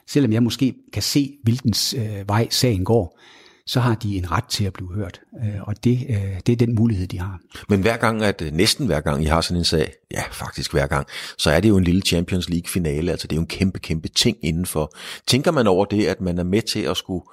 [0.08, 3.20] selvom jeg måske kan se, hvilken øh, vej sagen går,
[3.66, 5.22] så har de en ret til at blive hørt.
[5.44, 7.40] Øh, og det, øh, det er den mulighed, de har.
[7.70, 10.72] Men hver gang, at øh, næsten hver gang I har sådan en sag, ja faktisk
[10.72, 13.42] hver gang, så er det jo en lille Champions League finale, altså det er jo
[13.42, 14.96] en kæmpe, kæmpe ting indenfor.
[15.28, 17.24] Tænker man over det, at man er med til at skulle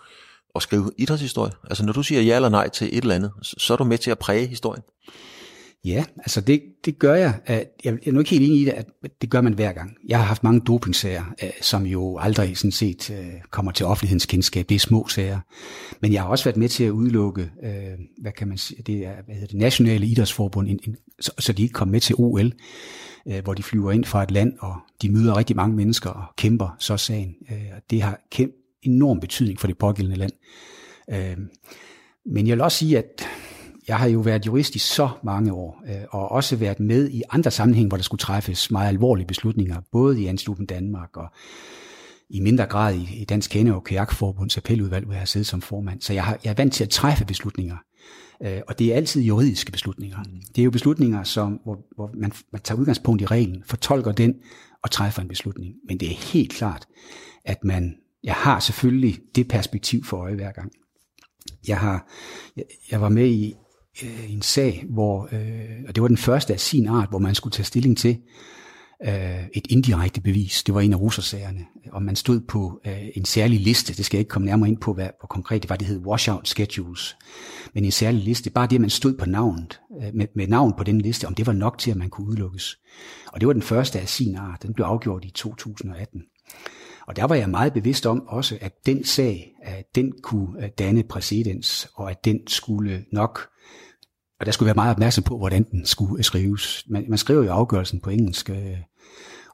[0.54, 1.52] at skrive idrætshistorie?
[1.64, 3.98] Altså når du siger ja eller nej til et eller andet, så er du med
[3.98, 4.82] til at præge historien?
[5.84, 7.40] Ja, altså det, det gør jeg.
[7.84, 8.86] Jeg er nu ikke helt enig i det, at
[9.20, 9.96] det gør man hver gang.
[10.08, 14.26] Jeg har haft mange dopingsager, øh, som jo aldrig sådan set øh, kommer til offentlighedens
[14.26, 14.68] kendskab.
[14.68, 15.40] Det er små sager.
[16.00, 19.06] Men jeg har også været med til at udelukke, øh, hvad kan man sige, det
[19.06, 20.68] er hvad hedder det, nationale idrætsforbund,
[21.20, 22.52] så de ikke kommer med til OL,
[23.44, 26.76] hvor de flyver ind fra et land, og de møder rigtig mange mennesker og kæmper
[26.78, 27.34] så sagen.
[27.90, 30.32] Det har kæmpe enorm betydning for det pågældende land.
[32.26, 33.26] Men jeg vil også sige, at
[33.88, 37.22] jeg har jo været jurist i så mange år, øh, og også været med i
[37.30, 41.26] andre sammenhænge, hvor der skulle træffes meget alvorlige beslutninger, både i Ansluben Danmark og
[42.28, 45.62] i mindre grad i, i Dansk Kende- og Kajakforbunds appeludvalg, hvor jeg har siddet som
[45.62, 46.00] formand.
[46.00, 47.76] Så jeg, har, jeg er vant til at træffe beslutninger,
[48.42, 50.18] øh, og det er altid juridiske beslutninger.
[50.18, 50.40] Mm.
[50.56, 54.34] Det er jo beslutninger, som, hvor, hvor man, man tager udgangspunkt i reglen, fortolker den
[54.82, 55.74] og træffer en beslutning.
[55.88, 56.86] Men det er helt klart,
[57.44, 60.72] at man, jeg har selvfølgelig det perspektiv for øje hver gang.
[61.68, 62.08] Jeg, har,
[62.56, 63.54] jeg, jeg var med i
[64.02, 67.34] øh, en sag, hvor, øh, og det var den første af sin art, hvor man
[67.34, 68.18] skulle tage stilling til
[69.06, 70.62] øh, et indirekte bevis.
[70.62, 73.94] Det var en af russersagerne, og man stod på øh, en særlig liste.
[73.94, 75.76] Det skal jeg ikke komme nærmere ind på, hvad, hvor konkret det var.
[75.76, 77.16] Det hed washout schedules.
[77.74, 80.72] Men en særlig liste, bare det, at man stod på navnet, øh, med, med navn
[80.76, 82.78] på den liste, om det var nok til, at man kunne udelukkes.
[83.32, 84.62] Og det var den første af sin art.
[84.62, 86.22] Den blev afgjort i 2018.
[87.06, 90.70] Og der var jeg meget bevidst om også, at den sag, at den kunne øh,
[90.78, 93.48] danne præcedens, og at den skulle nok
[94.40, 96.84] og der skulle være meget opmærksom på, hvordan den skulle skrives.
[96.88, 98.76] Man, man skriver jo afgørelsen på engelsk, øh,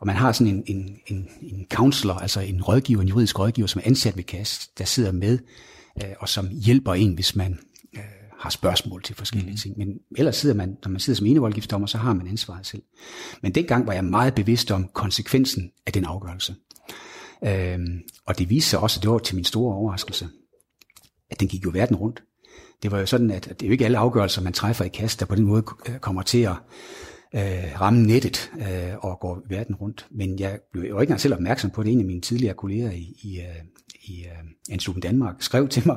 [0.01, 3.67] og man har sådan en, en, en, en counselor, altså en rådgiver, en juridisk rådgiver,
[3.67, 5.39] som er ansat ved KAS, der sidder med,
[6.03, 7.59] øh, og som hjælper en, hvis man
[7.97, 8.03] øh,
[8.39, 9.57] har spørgsmål til forskellige mm.
[9.57, 9.79] ting.
[9.79, 12.83] Men ellers sidder man, når man sidder som enevoldgiftsdommer, så har man ansvaret selv.
[13.43, 16.55] Men dengang var jeg meget bevidst om konsekvensen af den afgørelse.
[17.45, 20.29] Øhm, og det viste sig også, det var til min store overraskelse,
[21.31, 22.23] at den gik jo verden rundt.
[22.83, 25.21] Det var jo sådan, at det er jo ikke alle afgørelser, man træffer i kast,
[25.21, 25.63] der på den måde
[26.01, 26.57] kommer til at
[27.35, 30.07] øh, ramme nettet øh, og går verden rundt.
[30.11, 31.93] Men jeg blev jo ikke engang selv opmærksom på det.
[31.93, 33.65] En af mine tidligere kolleger i, i, øh,
[34.03, 35.97] i uh, Ansuben Danmark skrev til mig,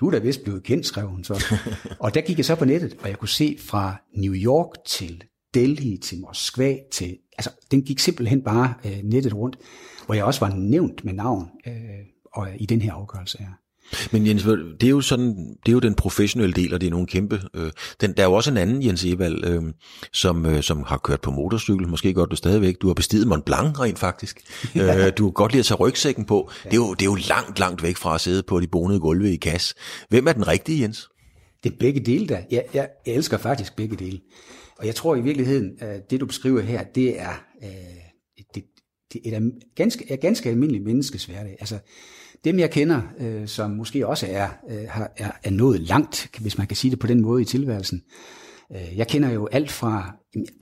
[0.00, 1.44] du er da vist blevet kendt, skrev hun så.
[2.00, 5.24] og der gik jeg så på nettet, og jeg kunne se fra New York til
[5.54, 9.58] Delhi til Moskva til, altså den gik simpelthen bare uh, nettet rundt,
[10.06, 11.72] hvor jeg også var nævnt med navn uh,
[12.32, 13.61] og i den her afgørelse her.
[14.12, 14.42] Men Jens,
[14.80, 17.40] det er jo sådan, det er jo den professionelle del, og det er nogle kæmpe.
[17.54, 19.62] Øh, den, der er jo også en anden Jens Evald, øh,
[20.12, 21.88] som, øh, som har kørt på motorcykel.
[21.88, 22.76] Måske godt du stadigvæk.
[22.82, 24.40] Du har bestiget Mont Blanc rent faktisk.
[24.74, 25.06] Ja.
[25.06, 26.50] Øh, du kan godt lide at tage rygsækken på.
[26.64, 26.70] Ja.
[26.70, 29.00] Det, er jo, det er jo langt, langt væk fra at sidde på de bonede
[29.00, 29.74] gulve i kasse.
[30.08, 31.08] Hvem er den rigtige, Jens?
[31.64, 32.38] Det er begge dele der.
[32.50, 34.20] Jeg, jeg, jeg elsker faktisk begge dele.
[34.78, 37.68] Og jeg tror i virkeligheden, at det du beskriver her, det er, øh,
[38.54, 38.64] det,
[39.12, 41.56] det er et ganske, er ganske almindelig menneskes hverdag.
[41.60, 41.78] Altså,
[42.44, 44.84] dem jeg kender, øh, som måske også er, øh,
[45.16, 48.02] er, er nået langt, hvis man kan sige det på den måde i tilværelsen.
[48.72, 50.16] Øh, jeg kender jo alt fra,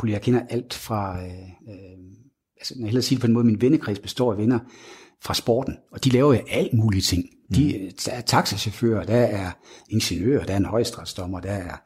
[0.09, 1.33] jeg kender alt fra, øh,
[1.69, 1.99] øh,
[2.57, 4.59] altså når jeg hellere sige det på den måde, min vennekreds består af venner
[5.23, 7.25] fra sporten, og de laver jo alt mulige ting.
[7.55, 7.91] De, mm.
[8.07, 9.51] Der er taxachauffører, der er
[9.89, 11.77] ingeniører, der er en højstrætsdommer, der er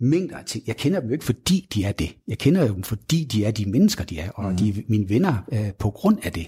[0.00, 0.64] mængder af ting.
[0.66, 2.16] Jeg kender dem jo ikke, fordi de er det.
[2.28, 4.56] Jeg kender dem, fordi de er de mennesker, de er, og mm.
[4.56, 6.46] de er mine venner øh, på grund af det.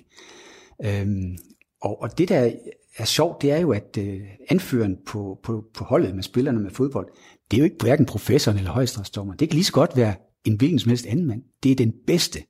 [0.85, 1.37] Øhm,
[1.83, 2.53] og, og det, der
[3.01, 6.71] er sjovt, det er jo, at øh, anføreren på, på, på holdet med spillerne med
[6.71, 7.07] fodbold,
[7.51, 9.35] det er jo ikke hverken professoren eller højstrætsdommer.
[9.35, 11.43] Det kan lige så godt være en hvilken som helst anden mand.
[11.63, 12.43] Det er den bedste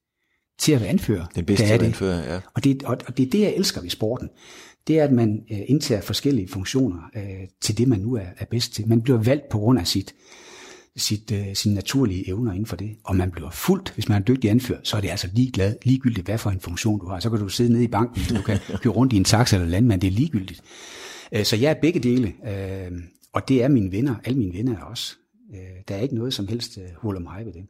[0.59, 1.27] til at være anfører.
[1.35, 2.41] Den bedste til at anføre, ja.
[2.55, 4.29] Og det, og, og det er det, jeg elsker ved sporten.
[4.87, 8.45] Det er, at man øh, indtager forskellige funktioner øh, til det, man nu er, er
[8.45, 8.89] bedst til.
[8.89, 10.15] Man bliver valgt på grund af sit,
[10.97, 12.97] sit, øh, sine naturlige evner inden for det.
[13.05, 16.27] Og man bliver fuldt, hvis man er dygtig anfører, så er det altså ligeglad, ligegyldigt,
[16.27, 17.21] hvad for en funktion du har.
[17.21, 19.69] Så kan du sidde nede i banken, du kan køre rundt i en taxa eller
[19.69, 20.63] landmand, det er ligegyldigt.
[21.33, 22.91] Øh, så jeg er begge dele, øh,
[23.33, 25.15] og det er mine venner, alle mine venner er også.
[25.55, 27.63] Øh, der er ikke noget som helst øh, hul om ved det.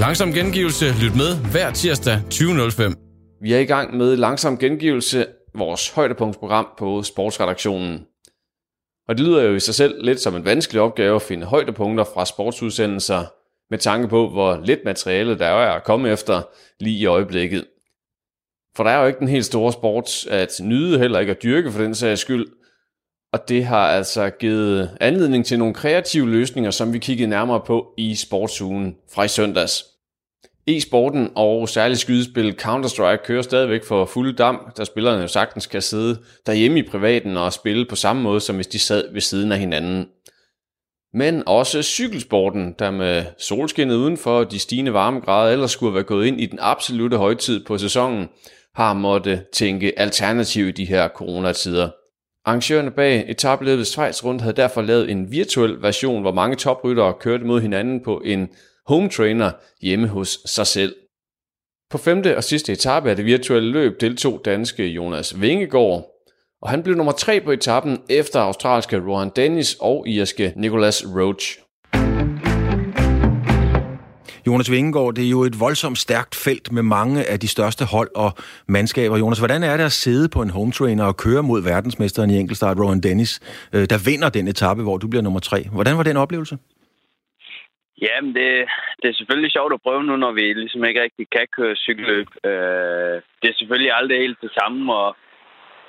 [0.00, 0.84] Langsom gengivelse.
[1.02, 3.38] Lyt med hver tirsdag 20.05.
[3.42, 8.00] Vi er i gang med langsom gengivelse, vores højdepunktsprogram på sportsredaktionen.
[9.08, 12.04] Og det lyder jo i sig selv lidt som en vanskelig opgave at finde højdepunkter
[12.04, 13.24] fra sportsudsendelser,
[13.70, 16.42] med tanke på, hvor lidt materiale der er at komme efter
[16.80, 17.64] lige i øjeblikket.
[18.76, 21.72] For der er jo ikke den helt store sport at nyde, heller ikke at dyrke
[21.72, 22.46] for den sags skyld.
[23.32, 27.94] Og det har altså givet anledning til nogle kreative løsninger, som vi kiggede nærmere på
[27.96, 29.84] i sportsugen fra i søndags.
[30.68, 35.82] E-sporten og særligt skydespil Counter-Strike kører stadigvæk for fuld dam, da spillerne jo sagtens kan
[35.82, 39.52] sidde derhjemme i privaten og spille på samme måde, som hvis de sad ved siden
[39.52, 40.06] af hinanden.
[41.14, 46.26] Men også cykelsporten, der med solskinnet udenfor og de stigende varmegrader ellers skulle være gået
[46.26, 48.28] ind i den absolute højtid på sæsonen,
[48.74, 51.88] har måtte tænke alternativ i de her coronatider.
[52.44, 57.44] Arrangørerne bag etabløbet Schweiz Rundt havde derfor lavet en virtuel version, hvor mange topryttere kørte
[57.44, 58.48] mod hinanden på en
[58.88, 59.50] home trainer
[59.82, 60.94] hjemme hos sig selv.
[61.90, 66.06] På femte og sidste etape af det virtuelle løb deltog danske Jonas Vingegaard,
[66.62, 71.58] og han blev nummer tre på etappen efter australske Rohan Dennis og irske Nicholas Roach.
[74.46, 78.10] Jonas Vingegaard, det er jo et voldsomt stærkt felt med mange af de største hold
[78.14, 78.32] og
[78.68, 79.18] mandskaber.
[79.18, 82.38] Jonas, hvordan er det at sidde på en home trainer og køre mod verdensmesteren i
[82.38, 83.40] enkeltstart, Rohan Dennis,
[83.72, 85.68] øh, der vinder den etape, hvor du bliver nummer tre?
[85.72, 86.58] Hvordan var den oplevelse?
[88.02, 88.68] Jamen, det,
[89.02, 92.28] det er selvfølgelig sjovt at prøve nu, når vi ligesom ikke rigtig kan køre cykelløb.
[92.44, 95.16] Øh, det er selvfølgelig aldrig helt det samme, og,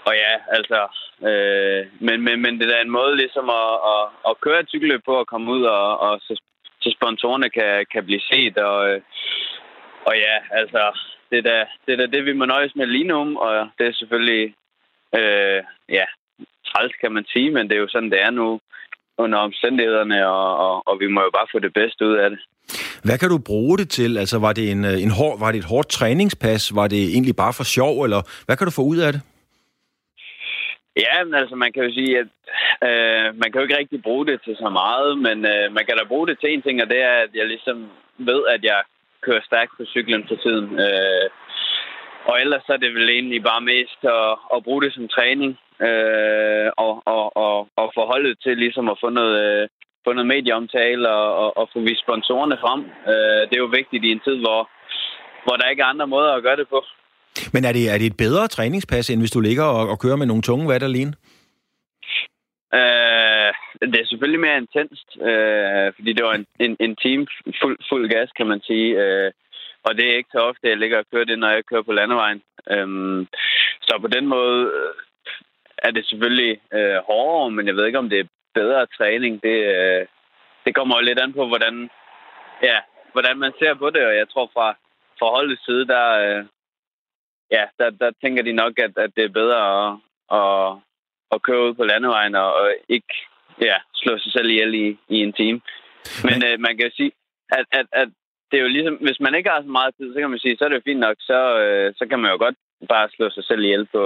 [0.07, 0.87] og ja, altså...
[1.29, 5.01] Øh, men, men, men det er en måde ligesom at, at, at køre et cykelløb
[5.05, 6.41] på og komme ud, og, og så,
[6.81, 8.57] så sponsorerne kan, kan blive set.
[8.57, 9.01] Og, øh,
[10.05, 13.03] og ja, altså, det er, da, det er da det, vi må nøjes med lige
[13.03, 14.55] nu, og det er selvfølgelig...
[15.15, 16.05] Øh, ja,
[16.67, 18.59] træls kan man sige, men det er jo sådan, det er nu
[19.23, 22.39] under omstændighederne, og, og, og vi må jo bare få det bedste ud af det.
[23.03, 24.17] Hvad kan du bruge det til?
[24.17, 26.75] Altså, var det, en, øh, en hård, var det et hårdt træningspas?
[26.75, 29.21] Var det egentlig bare for sjov, eller hvad kan du få ud af det?
[31.03, 32.29] Ja, men altså man kan jo sige, at
[32.87, 35.97] øh, man kan jo ikke rigtig bruge det til så meget, men øh, man kan
[35.97, 37.77] da bruge det til en ting, og det er, at jeg ligesom
[38.17, 38.79] ved, at jeg
[39.21, 40.79] kører stærkt på cyklen for tiden.
[40.85, 41.27] Øh,
[42.29, 45.51] og ellers så er det vel egentlig bare mest at, at bruge det som træning
[45.87, 47.57] øh, og, og, og,
[47.89, 49.63] og forholdet til ligesom at få noget, øh,
[50.05, 52.81] få noget medieomtale og, og, og få vist sponsorerne frem.
[53.11, 54.61] Øh, det er jo vigtigt i en tid, hvor,
[55.45, 56.79] hvor der ikke er andre måder at gøre det på.
[57.53, 60.21] Men er det, er det et bedre træningspas, end hvis du ligger og, og kører
[60.21, 61.13] med nogle tunge vat alene?
[62.79, 63.51] Øh,
[63.91, 67.27] det er selvfølgelig mere intenst, øh, fordi det var en, en, en team
[67.61, 68.89] fuld, fuld gas, kan man sige.
[69.03, 69.31] Øh,
[69.83, 71.91] og det er ikke så ofte, jeg ligger og kører det, når jeg kører på
[71.91, 72.41] landevejen.
[72.71, 73.27] Øhm,
[73.81, 74.71] så på den måde
[75.83, 79.43] er det selvfølgelig øh, hårdere, men jeg ved ikke, om det er bedre træning.
[79.43, 80.05] Det, øh,
[80.65, 81.89] det kommer jo lidt an på, hvordan,
[82.63, 82.77] ja,
[83.11, 84.67] hvordan man ser på det, og jeg tror fra,
[85.19, 86.45] fra holdets side, der, øh,
[87.51, 89.89] ja, der, der tænker de nok, at, at det er bedre at,
[90.39, 90.77] at,
[91.31, 93.13] at køre ud på landevejen og, og ikke
[93.61, 95.61] ja, slå sig selv ihjel i, i en time.
[96.23, 97.11] Men øh, man kan jo sige,
[97.51, 98.09] at, at, at
[98.51, 100.57] det er jo ligesom, hvis man ikke har så meget tid, så kan man sige,
[100.57, 102.55] så er det jo fint nok, så, øh, så kan man jo godt
[102.89, 104.01] bare slå sig selv ihjel på,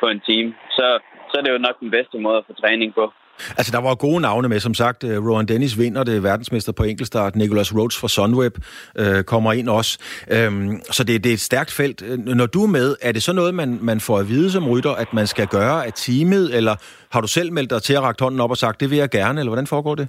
[0.00, 0.54] på en time.
[0.76, 0.86] Så,
[1.30, 3.12] så er det jo nok den bedste måde at få træning på.
[3.58, 6.82] Altså, der var gode navne med, som sagt, uh, Rowan Dennis vinder det, verdensmester på
[6.82, 8.54] enkeltstart, Nicholas Rhodes fra Sunweb
[9.00, 9.92] uh, kommer ind også.
[10.36, 12.02] Um, så det, det er et stærkt felt.
[12.36, 14.94] Når du er med, er det så noget, man, man får at vide som rytter,
[15.02, 16.74] at man skal gøre af teamet, eller
[17.12, 19.10] har du selv meldt dig til at række hånden op og sagt, det vil jeg
[19.10, 20.08] gerne, eller hvordan foregår det?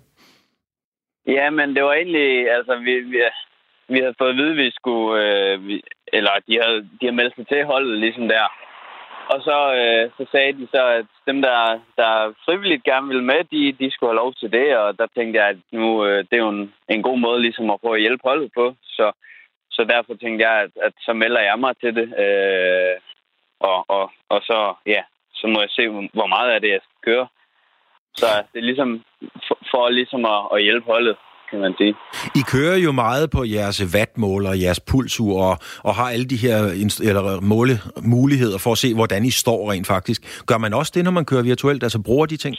[1.28, 3.20] Ja, men det var egentlig, altså, vi, vi,
[3.94, 5.82] vi havde fået at vide, at vi skulle, øh, vi,
[6.14, 8.46] eller de havde, de havde meldt sig til holdet ligesom der.
[9.30, 13.44] Og så, øh, så sagde de så, at dem, der, der frivilligt gerne ville med,
[13.44, 14.78] de, de skulle have lov til det.
[14.78, 17.70] Og der tænkte jeg, at nu øh, det er jo en, en god måde ligesom
[17.70, 18.76] at prøve at hjælpe holdet på.
[18.84, 19.12] Så,
[19.72, 22.08] så derfor tænkte jeg, at, at så melder jeg mig til det.
[22.26, 22.96] Øh,
[23.60, 25.04] og, og, og så, ja,
[25.34, 27.28] så må jeg se, hvor meget af det, jeg skal køre.
[28.16, 29.04] Så det er ligesom
[29.48, 31.18] for, for ligesom at, at hjælpe holdet
[31.52, 31.94] kan man sige.
[32.40, 35.56] I kører jo meget på jeres wattmåler, jeres pulsur, og,
[35.88, 36.58] og har alle de her
[37.10, 37.76] eller måle,
[38.16, 40.22] muligheder for at se, hvordan I står rent faktisk.
[40.50, 41.84] Gør man også det, når man kører virtuelt?
[41.84, 42.56] Altså bruger de ting?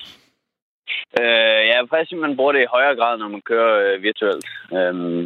[1.21, 4.47] Øh, ja, faktisk man bruger det i højere grad, når man kører øh, virtuelt.
[4.79, 5.23] Øhm,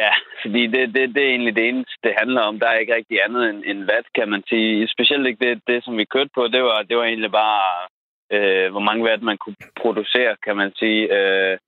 [0.00, 2.58] ja, fordi det, det, det er egentlig det eneste, det handler om.
[2.60, 4.88] Der er ikke rigtig andet end, end watt, kan man sige.
[4.94, 7.88] Specielt ikke det, det, som vi kørte på, det var, det var egentlig bare
[8.36, 11.02] øh, hvor mange watt man kunne producere, kan man sige.
[11.16, 11.58] Øh,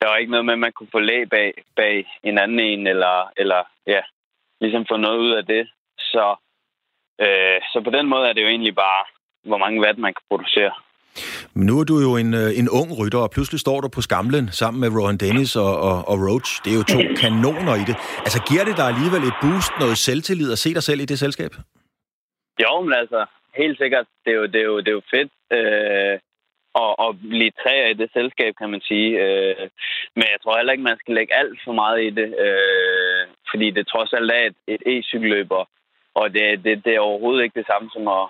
[0.00, 2.86] der var ikke noget med, at man kunne få læg bag, bag en anden en,
[2.86, 4.00] eller, eller ja,
[4.60, 5.68] ligesom få noget ud af det.
[5.98, 6.36] Så,
[7.20, 9.04] øh, så på den måde er det jo egentlig bare,
[9.48, 10.72] hvor mange watt man kan producere.
[11.54, 14.48] Nu er du jo en, øh, en ung rytter, og pludselig står du på skamlen
[14.60, 16.50] sammen med Rohan Dennis og, og, og Roach.
[16.64, 17.96] Det er jo to kanoner i det.
[18.26, 21.18] Altså, giver det dig alligevel et boost, noget selvtillid at se dig selv i det
[21.18, 21.52] selskab?
[22.62, 23.26] Jo, men altså,
[23.60, 24.06] helt sikkert.
[24.24, 26.18] Det er jo, det er jo, det er jo fedt øh,
[26.74, 29.10] og, og blive træer i det selskab, kan man sige.
[29.24, 29.68] Øh,
[30.16, 33.70] men jeg tror heller ikke, man skal lægge alt for meget i det, øh, fordi
[33.70, 35.64] det trods alt er et, et e-cykelløber,
[36.14, 38.26] og det, det, det er overhovedet ikke det samme som at,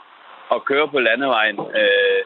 [0.54, 1.58] at køre på landevejen.
[1.80, 2.22] Øh,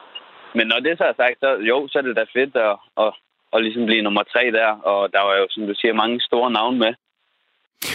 [0.57, 3.11] men når det så er sagt, så jo, så er det da fedt at, at,
[3.53, 6.51] at ligesom blive nummer tre der, og der var jo, som du siger, mange store
[6.51, 6.93] navne med.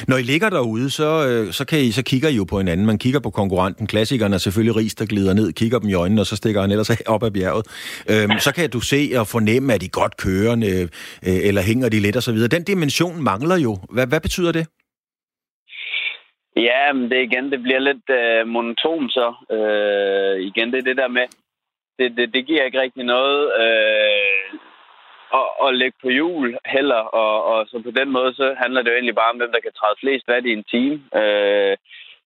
[0.09, 2.87] Når I ligger derude, så, øh, så, kan I, så kigger I jo på hinanden.
[2.87, 3.87] Man kigger på konkurrenten.
[3.87, 6.71] Klassikeren er selvfølgelig ris, der glider ned, kigger dem i øjnene, og så stikker han
[6.71, 7.65] ellers op ad bjerget.
[8.13, 10.71] Øhm, så kan du se og fornemme, at de godt kørende,
[11.29, 12.39] øh, eller hænger de lidt osv.
[12.57, 13.73] Den dimension mangler jo.
[13.95, 14.67] Hvad, hvad betyder det?
[16.57, 19.29] Ja, men det igen, det bliver lidt øh, monoton så.
[19.57, 21.27] Øh, igen, det er det der med,
[21.99, 23.41] det, det, det giver ikke rigtig noget.
[23.63, 24.59] Øh,
[25.39, 28.91] at, at lægge på hjul heller, og, og så på den måde, så handler det
[28.91, 30.97] jo egentlig bare om, hvem der kan træde flest vand i en time.
[31.21, 31.77] Øh,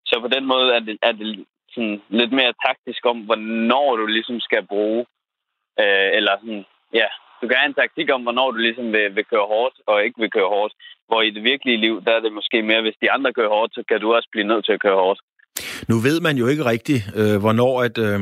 [0.06, 4.06] så på den måde er det, er det sådan lidt mere taktisk om, hvornår du
[4.06, 5.06] ligesom skal bruge,
[5.80, 7.08] øh, eller sådan, ja,
[7.40, 10.20] du kan have en taktik om, hvornår du ligesom vil, vil køre hårdt og ikke
[10.20, 10.74] vil køre hårdt.
[11.08, 13.74] Hvor i det virkelige liv, der er det måske mere, hvis de andre kører hårdt,
[13.74, 15.20] så kan du også blive nødt til at køre hårdt.
[15.88, 18.20] Nu ved man jo ikke rigtigt, øh, hvornår, at, øh,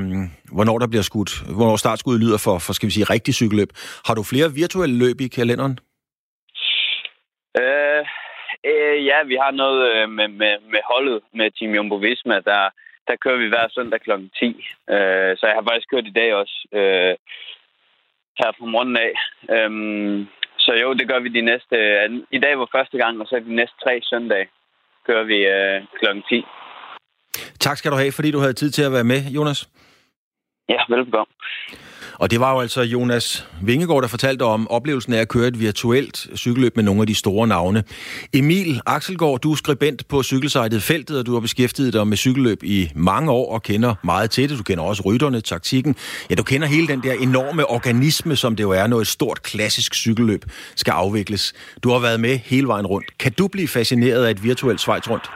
[0.57, 3.71] hvornår der bliver skudt, hvornår startskuddet lyder for, for skal vi sige, rigtig cykelløb.
[4.07, 5.79] Har du flere virtuelle løb i kalenderen?
[7.61, 8.03] Øh,
[8.71, 12.63] øh, ja, vi har noget øh, med, med, med holdet med Team Jumbo Visma, der,
[13.09, 14.11] der kører vi hver søndag kl.
[14.39, 14.47] 10.
[14.95, 17.15] Øh, så jeg har faktisk kørt i dag også, øh,
[18.41, 19.13] her fra morgenen af.
[19.55, 19.71] Øh,
[20.59, 21.77] så jo, det gør vi de næste...
[21.77, 24.49] Øh, I dag var første gang, og så de næste tre søndage
[25.07, 26.07] kører vi øh, kl.
[26.29, 26.45] 10.
[27.61, 29.69] Tak skal du have, fordi du havde tid til at være med, Jonas.
[30.69, 31.37] Ja, velkommen.
[32.19, 35.61] Og det var jo altså Jonas Vingegaard, der fortalte om oplevelsen af at køre et
[35.61, 37.85] virtuelt cykelløb med nogle af de store navne.
[38.35, 42.63] Emil Axelgaard, du er skribent på cykelsejtet Feltet, og du har beskæftiget dig med cykelløb
[42.63, 44.59] i mange år og kender meget til det.
[44.59, 45.97] Du kender også rytterne, taktikken.
[46.31, 49.43] Ja, du kender hele den der enorme organisme, som det jo er, når et stort
[49.43, 50.45] klassisk cykelløb
[50.77, 51.53] skal afvikles.
[51.83, 53.19] Du har været med hele vejen rundt.
[53.19, 55.31] Kan du blive fascineret af et virtuelt Schweiz rundt?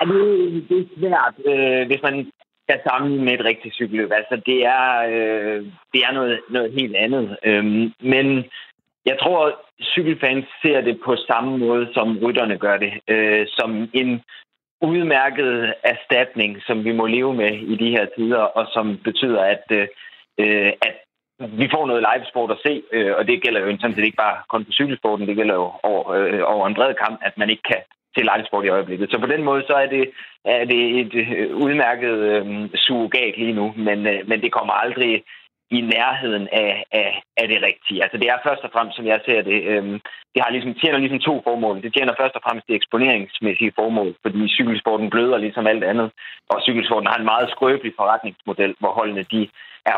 [0.00, 2.32] Det, det er svært, øh, hvis man
[2.70, 4.10] skal sammenligne med et rigtigt cykelløb.
[4.12, 7.36] Altså, det er, øh, det er noget, noget helt andet.
[7.44, 8.44] Øhm, men
[9.06, 12.92] jeg tror, cykelfans ser det på samme måde, som rytterne gør det.
[13.08, 14.22] Øh, som en
[14.82, 19.64] udmærket erstatning, som vi må leve med i de her tider, og som betyder, at,
[19.70, 19.88] øh,
[20.38, 20.94] øh at
[21.60, 24.38] vi får noget livesport at se, øh, og det gælder jo sådan set ikke bare
[24.48, 27.62] kun på cykelsporten, det gælder jo over, øh, over en bred kamp, at man ikke
[27.62, 27.82] kan
[28.14, 29.10] til lejligsport i øjeblikket.
[29.10, 30.10] Så på den måde, så er det,
[30.44, 35.24] er det et øh, udmærket øh, surrogat lige nu, men, øh, men det kommer aldrig
[35.70, 38.02] i nærheden af, af, af det rigtige.
[38.04, 39.84] Altså det er først og fremmest, som jeg ser det, øh,
[40.32, 41.82] det har ligesom, tjener ligesom to formål.
[41.82, 46.08] Det tjener først og fremmest det eksponeringsmæssige formål, fordi cykelsporten bløder ligesom alt andet,
[46.50, 49.48] og cykelsporten har en meget skrøbelig forretningsmodel, hvor holdene de
[49.86, 49.96] er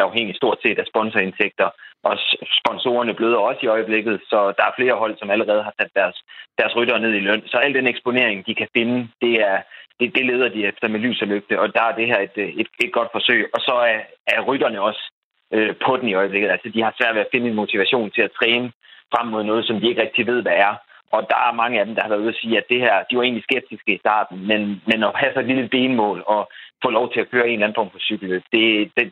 [0.08, 1.68] afhængig stort set af sponsorindtægter,
[2.04, 2.18] og
[2.60, 6.16] sponsorerne bløder også i øjeblikket, så der er flere hold, som allerede har sat deres,
[6.58, 7.42] deres ryttere ned i løn.
[7.46, 9.58] Så al den eksponering, de kan finde, det er,
[10.00, 12.36] det, det leder de efter med lys og lygte, og der er det her et,
[12.60, 13.50] et, et godt forsøg.
[13.54, 15.12] Og så er, er rytterne også
[15.52, 16.50] øh, på den i øjeblikket.
[16.50, 18.72] Altså, de har svært ved at finde en motivation til at træne
[19.14, 20.74] frem mod noget, som de ikke rigtig ved, hvad er.
[21.14, 22.94] Og der er mange af dem, der har været ude og sige, at det her,
[23.08, 26.40] de var egentlig skeptiske i starten, men, men at have så et lille benmål og
[26.82, 28.64] få lov til at køre en eller anden form for cykelløb, det,
[28.96, 29.04] det,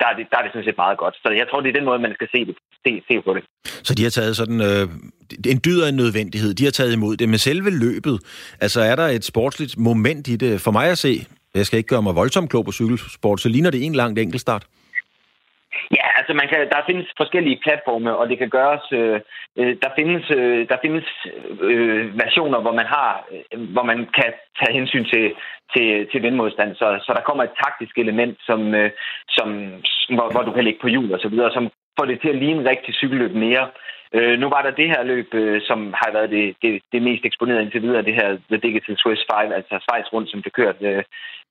[0.00, 1.14] der, er det, der er det sådan set meget godt.
[1.22, 2.54] Så jeg tror, det er den måde, man skal se, det,
[2.86, 3.42] se, se på det.
[3.88, 4.84] Så de har taget sådan øh,
[5.52, 6.54] en dyd af en nødvendighed.
[6.54, 7.28] De har taget imod det.
[7.28, 8.16] Med selve løbet,
[8.60, 10.60] altså er der et sportsligt moment i det?
[10.60, 11.12] For mig at se,
[11.54, 14.64] jeg skal ikke gøre mig voldsomt klog på cykelsport, så ligner det en langt enkeltstart.
[15.98, 18.84] Ja, altså man kan, der findes forskellige platforme, og det kan gøres.
[18.98, 19.18] Øh,
[19.58, 21.06] øh, der findes, øh, der findes
[21.70, 25.24] øh, versioner, hvor man har, øh, hvor man kan tage hensyn til,
[25.74, 26.70] til, til vindmodstand.
[26.80, 28.90] Så, så der kommer et taktisk element, som, øh,
[29.36, 29.48] som,
[30.16, 31.64] hvor, hvor du kan ligge på hjul og så videre, som
[31.98, 33.64] får det til at ligne rigtig cykelløb mere.
[34.14, 37.24] Øh, nu var der det her løb, øh, som har været det, det, det mest
[37.24, 40.76] eksponerede indtil videre, det her The Digital Swiss 5, altså Schweiz rundt, som blev kørt,
[40.80, 41.02] øh,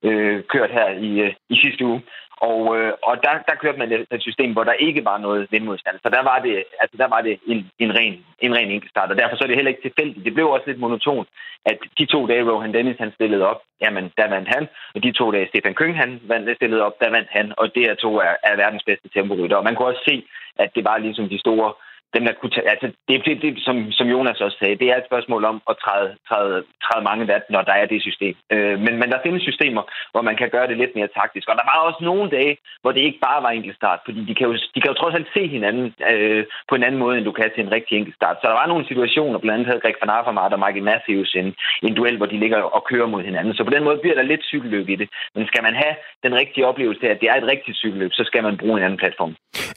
[0.04, 2.02] øh, kørt her i, øh, i sidste uge.
[2.50, 5.98] Og, øh, og der, der kørte man et system, hvor der ikke var noget vindmodstand.
[6.04, 9.18] Så der var det, altså der var det en, en, ren, en ren enkeltstart, og
[9.18, 10.26] derfor så er det heller ikke tilfældigt.
[10.26, 11.28] Det blev også lidt monotont,
[11.66, 15.12] at de to dage, Rohan Dennis han stillede op, jamen der vandt han, og de
[15.12, 18.12] to dage, Stefan Køng han vandt, stillede op, der vandt han, og det er to
[18.18, 19.58] er, er verdens bedste temporytter.
[19.58, 20.24] Og man kunne også se,
[20.60, 21.74] at det var ligesom de store
[22.16, 24.98] dem, der kunne tage, altså det, det, det, som, som Jonas også sagde, det er
[24.98, 28.36] et spørgsmål om at træde, træde, træde mange vat, når der er det system.
[28.54, 31.46] Øh, men, men der findes systemer, hvor man kan gøre det lidt mere taktisk.
[31.52, 34.48] Og der var også nogle dage, hvor det ikke bare var enkeltstart, fordi de kan
[34.50, 37.32] jo, de kan jo trods alt se hinanden øh, på en anden måde, end du
[37.32, 38.38] kan til en rigtig enkeltstart.
[38.38, 41.48] Så der var nogle situationer, blandt andet havde Greg van Avermaet og Michael Matthews en,
[41.88, 43.54] en duel, hvor de ligger og kører mod hinanden.
[43.54, 45.08] Så på den måde bliver der lidt cykelløb i det.
[45.36, 45.96] Men skal man have
[46.26, 48.86] den rigtige oplevelse af, at det er et rigtigt cykelløb, så skal man bruge en
[48.86, 49.34] anden platform.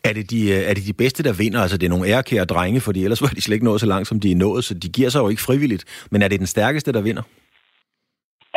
[0.08, 1.60] Er det de, øh, er det de bedste, der vinder?
[1.64, 4.08] Altså det er nogle kære drenge, fordi ellers var de slet ikke nået så langt,
[4.08, 5.84] som de er nået, så de giver sig jo ikke frivilligt.
[6.10, 7.22] Men er det den stærkeste, der vinder?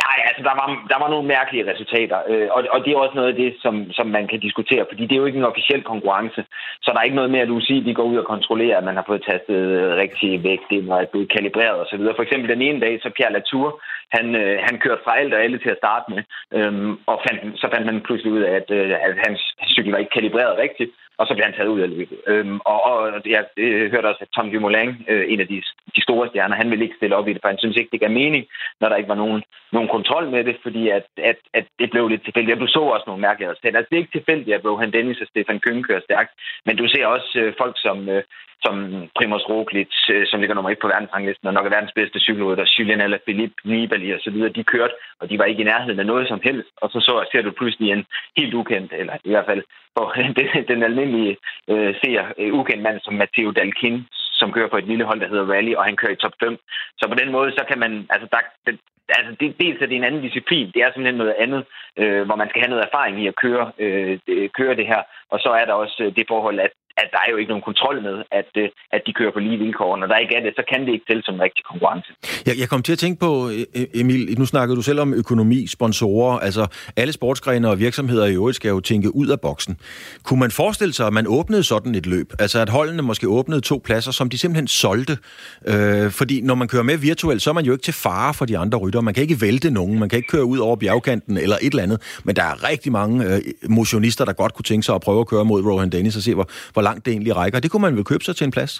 [0.04, 3.16] Nej, altså der var, der var nogle mærkelige resultater, øh, og, og det er også
[3.18, 5.82] noget af det, som, som man kan diskutere, fordi det er jo ikke en officiel
[5.92, 6.40] konkurrence,
[6.82, 8.98] så der er ikke noget med, at du de går ud og kontrollerer, at man
[8.98, 9.60] har fået tastet
[10.02, 12.02] rigtig vægt ind og er blevet kalibreret osv.
[12.16, 13.68] For eksempel den ene dag, så Pierre Latour,
[14.16, 16.22] han, øh, han kørte fra alt og alle til at starte med,
[16.56, 16.72] øh,
[17.10, 19.40] og fandt, så fandt man pludselig ud af, at, øh, at hans
[19.74, 22.18] cykel var ikke kalibreret rigtigt, og så blev han taget ud af løbet.
[22.26, 22.98] Øhm, og, og
[23.34, 25.62] jeg øh, hørte også, at Tom Dumoulin, øh, en af de,
[25.96, 28.00] de store stjerner, han ville ikke stille op i det, for han synes ikke, det
[28.00, 28.44] gav mening,
[28.80, 32.08] når der ikke var nogen, nogen kontrol med det, fordi at, at, at det blev
[32.08, 32.54] lidt tilfældigt.
[32.54, 33.78] Og du så også nogle mærkelige resultater.
[33.78, 36.30] Altså, det er ikke tilfældigt, at Rohan Dennis og Stefan Kønge kører stærkt,
[36.66, 38.22] men du ser også øh, folk som, øh,
[38.64, 38.74] som
[39.16, 42.72] Primoz Roglic, øh, som ligger nummer et på verdensranglisten, og nok er verdens bedste cykelrytter,
[42.78, 46.00] Julian eller Philippe Nibali og så videre, de kørte, og de var ikke i nærheden
[46.00, 46.68] af noget som helst.
[46.82, 48.04] Og så, så ser du pludselig en
[48.36, 49.62] helt ukendt, eller i hvert fald
[49.96, 50.06] for
[50.38, 51.36] den den almindelige
[51.70, 54.06] øh, ser, øh, ukendt mand som Matteo Dalkin,
[54.40, 56.58] som kører på et lille hold, der hedder Rally, og han kører i top 5.
[56.98, 59.96] Så på den måde, så kan man, altså der, det, altså det, dels er det
[59.96, 61.64] en anden disciplin, det er simpelthen noget andet,
[61.96, 64.18] øh, hvor man skal have noget erfaring i at køre, øh,
[64.58, 67.30] køre det her, og så er der også øh, det forhold, at at der er
[67.32, 69.96] jo ikke nogen kontrol med, at, øh, at de kører på lige vilkår.
[69.96, 72.10] Når der ikke er det, så kan det ikke tælle som en rigtig konkurrence.
[72.46, 75.14] Jeg, jeg kom til at tænke på, øh, øh, Emil, nu snakkede du selv om
[75.14, 79.76] økonomi, sponsorer, altså alle sportsgrene og virksomheder i øvrigt skal jo tænke ud af boksen.
[80.22, 82.32] Kunne man forestille sig, at man åbnede sådan et løb?
[82.38, 85.18] Altså at holdene måske åbnede to pladser, som de simpelthen solgte?
[85.66, 88.44] Øh, fordi når man kører med virtuelt, så er man jo ikke til fare for
[88.44, 89.00] de andre rytter.
[89.00, 91.82] Man kan ikke vælte nogen, man kan ikke køre ud over bjergkanten eller et eller
[91.82, 92.20] andet.
[92.24, 95.26] Men der er rigtig mange øh, motionister, der godt kunne tænke sig at prøve at
[95.26, 97.60] køre mod Rohan Dennis og se, hvor, hvor langt det egentlig rækker.
[97.60, 98.74] Det kunne man vel købe sig til en plads?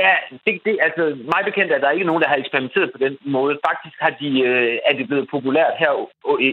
[0.00, 0.12] Ja,
[0.44, 3.54] det, det, altså mig bekendt er der ikke nogen, der har eksperimenteret på den måde.
[3.68, 5.92] Faktisk har de, øh, er det blevet populært her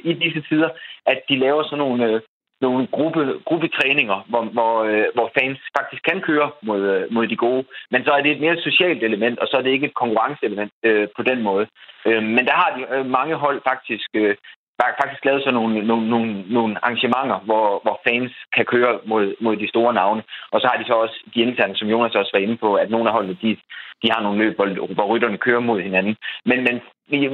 [0.10, 0.70] i disse tider,
[1.06, 2.22] at de laver sådan nogle, øh,
[2.62, 7.36] nogle gruppe, gruppetræninger, hvor, hvor, øh, hvor fans faktisk kan køre mod, øh, mod de
[7.36, 7.64] gode.
[7.92, 10.72] Men så er det et mere socialt element, og så er det ikke et konkurrenceelement
[10.84, 11.66] øh, på den måde.
[12.08, 14.36] Øh, men der har de øh, mange hold faktisk øh,
[15.02, 19.56] faktisk lavet sådan nogle, nogle, nogle, nogle arrangementer, hvor, hvor fans kan køre mod, mod
[19.58, 20.24] de store navne.
[20.52, 22.90] Og så har de så også de interne, som Jonas også var inde på, at
[22.90, 23.58] nogle af holdene, de,
[24.02, 26.16] de har nogle løb, hvor, hvor rytterne kører mod hinanden.
[26.46, 26.76] Men, men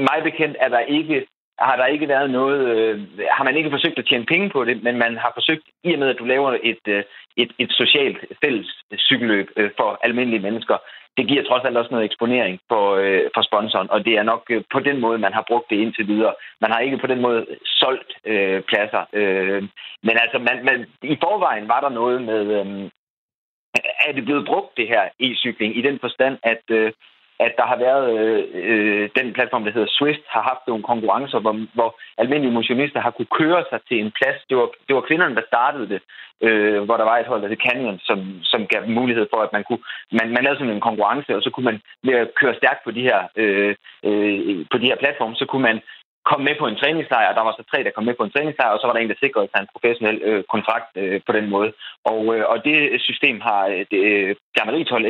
[0.09, 1.27] mig bekendt er der ikke
[1.59, 4.83] har der ikke været noget, øh, har man ikke forsøgt at tjene penge på det,
[4.83, 7.03] men man har forsøgt, i og med at du laver et, øh,
[7.37, 10.77] et, et socialt fælles cykelløb øh, for almindelige mennesker,
[11.17, 14.43] det giver trods alt også noget eksponering for, øh, for sponsoren, og det er nok
[14.49, 16.33] øh, på den måde, man har brugt det indtil videre.
[16.61, 19.03] Man har ikke på den måde solgt øh, pladser.
[19.13, 19.63] Øh,
[20.03, 22.89] men altså, man, man, i forvejen var der noget med, øh,
[24.07, 26.91] er det blevet brugt, det her e-cykling, i den forstand, at øh,
[27.39, 31.39] at der har været øh, øh, den platform, der hedder Swift, har haft nogle konkurrencer,
[31.39, 34.39] hvor, hvor almindelige motionister har kunne køre sig til en plads.
[34.49, 36.01] Det var, det var kvinderne, der startede det,
[36.41, 39.53] øh, hvor der var et hold, der hed Canyon, som, som gav mulighed for, at
[39.53, 42.55] man kunne, man, man lavede sådan en konkurrence, og så kunne man ved at køre
[42.55, 43.75] stærkt på de her, øh,
[44.07, 45.81] øh, på de her platforme, så kunne man
[46.29, 48.33] kom med på en træningslejr, og der var så tre, der kom med på en
[48.35, 51.31] træningslejr, og så var der en, der sikrede sig en professionel øh, kontrakt øh, på
[51.37, 51.69] den måde.
[52.11, 54.35] Og, øh, og det system har øh, det, øh,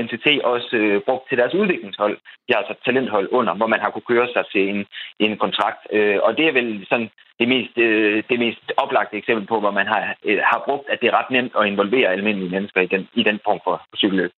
[0.06, 2.16] NTT også øh, brugt til deres udviklingshold.
[2.46, 4.86] De har altså talenthold under, hvor man har kunne køre sig til en,
[5.26, 5.82] en kontrakt.
[5.92, 7.10] Øh, og det er vel sådan
[7.40, 10.98] det mest, øh, det mest oplagte eksempel på, hvor man har, øh, har brugt, at
[11.02, 13.98] det er ret nemt at involvere almindelige mennesker i den, i den form for, for
[13.98, 14.32] cykelløb.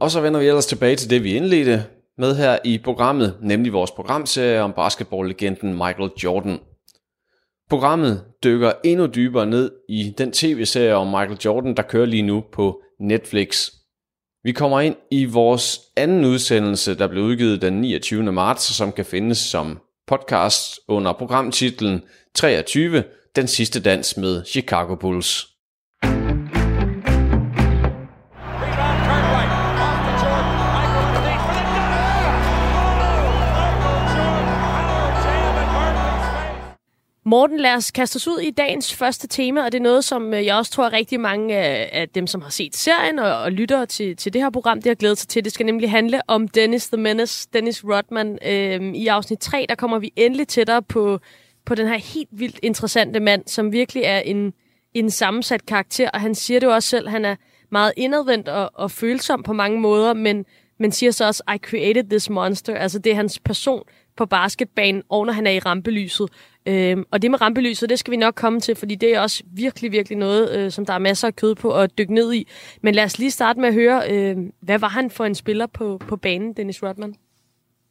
[0.00, 3.72] Og så vender vi ellers tilbage til det, vi indledte med her i programmet, nemlig
[3.72, 6.58] vores programserie om basketballlegenden Michael Jordan.
[7.70, 12.44] Programmet dykker endnu dybere ned i den tv-serie om Michael Jordan, der kører lige nu
[12.52, 13.70] på Netflix.
[14.42, 18.32] Vi kommer ind i vores anden udsendelse, der blev udgivet den 29.
[18.32, 22.02] marts, som kan findes som podcast under programtitlen
[22.34, 23.04] 23,
[23.36, 25.55] den sidste dans med Chicago Bulls.
[37.28, 40.34] Morten, lad os kaste os ud i dagens første tema, og det er noget, som
[40.34, 43.38] øh, jeg også tror, at rigtig mange øh, af dem, som har set serien og,
[43.38, 45.44] og lytter til, til det her program, det har glædet sig til.
[45.44, 48.38] Det skal nemlig handle om Dennis the Menace, Dennis Rodman.
[48.46, 51.18] Øhm, I afsnit 3, der kommer vi endelig tættere på,
[51.64, 54.52] på den her helt vildt interessante mand, som virkelig er en,
[54.94, 57.36] en sammensat karakter, og han siger det jo også selv, han er
[57.70, 60.44] meget indadvendt og, og følsom på mange måder, men,
[60.78, 62.74] men siger så også, I created this monster.
[62.74, 63.82] Altså det er hans person
[64.16, 66.28] på basketbanen, og når han er i rampelyset.
[66.66, 69.42] Øhm, og det med rampelyset, det skal vi nok komme til, fordi det er også
[69.46, 72.48] virkelig, virkelig noget, øh, som der er masser af kød på at dykke ned i.
[72.82, 75.66] Men lad os lige starte med at høre, øh, hvad var han for en spiller
[75.66, 77.14] på, på banen, Dennis Rodman?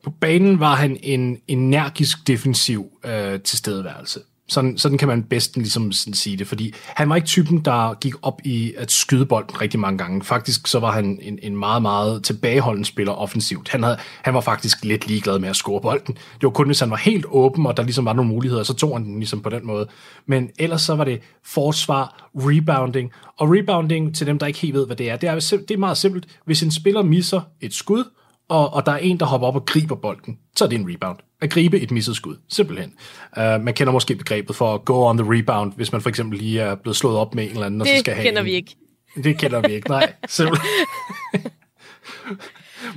[0.03, 4.19] På banen var han en energisk defensiv øh, tilstedeværelse.
[4.47, 7.93] Sådan, sådan kan man bedst ligesom sådan sige det, fordi han var ikke typen, der
[7.93, 10.23] gik op i at skyde bolden rigtig mange gange.
[10.23, 13.69] Faktisk så var han en, en meget, meget tilbageholdende spiller offensivt.
[13.69, 16.13] Han, havde, han var faktisk lidt ligeglad med at score bolden.
[16.13, 18.73] Det var kun, hvis han var helt åben, og der ligesom var nogle muligheder, så
[18.73, 19.87] tog han den ligesom på den måde.
[20.25, 24.85] Men ellers så var det forsvar, rebounding, og rebounding til dem, der ikke helt ved,
[24.85, 26.25] hvad det er, det er, det er meget simpelt.
[26.45, 28.03] Hvis en spiller misser et skud,
[28.49, 30.93] og, og der er en, der hopper op og griber bolden, så er det en
[30.93, 31.17] rebound.
[31.41, 32.93] At gribe et misset skud, simpelthen.
[33.37, 36.61] Uh, man kender måske begrebet for go on the rebound, hvis man for eksempel lige
[36.61, 38.45] er blevet slået op med en eller anden, og det så skal have kender en.
[38.45, 38.75] vi ikke.
[39.23, 40.13] Det kender vi ikke, nej.
[40.27, 40.69] Simpelthen.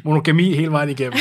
[0.04, 1.18] Monogami hele vejen igennem.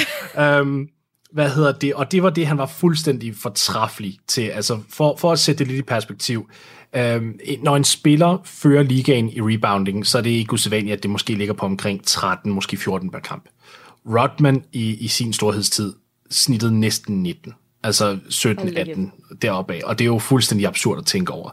[0.62, 0.90] Um,
[1.32, 1.94] hvad hedder det?
[1.94, 4.42] Og det var det, han var fuldstændig fortræffelig til.
[4.42, 6.50] Altså, for, for at sætte det lidt i perspektiv.
[6.98, 11.12] Um, når en spiller fører ligaen i rebounding, så er det ikke usædvanligt, at det
[11.12, 13.44] måske ligger på omkring 13, måske 14 per kamp.
[14.08, 15.94] Rodman i, i sin storhedstid
[16.30, 17.54] snittede næsten 19.
[17.84, 19.82] Altså 17-18 deroppe af.
[19.86, 21.50] Og det er jo fuldstændig absurd at tænke over.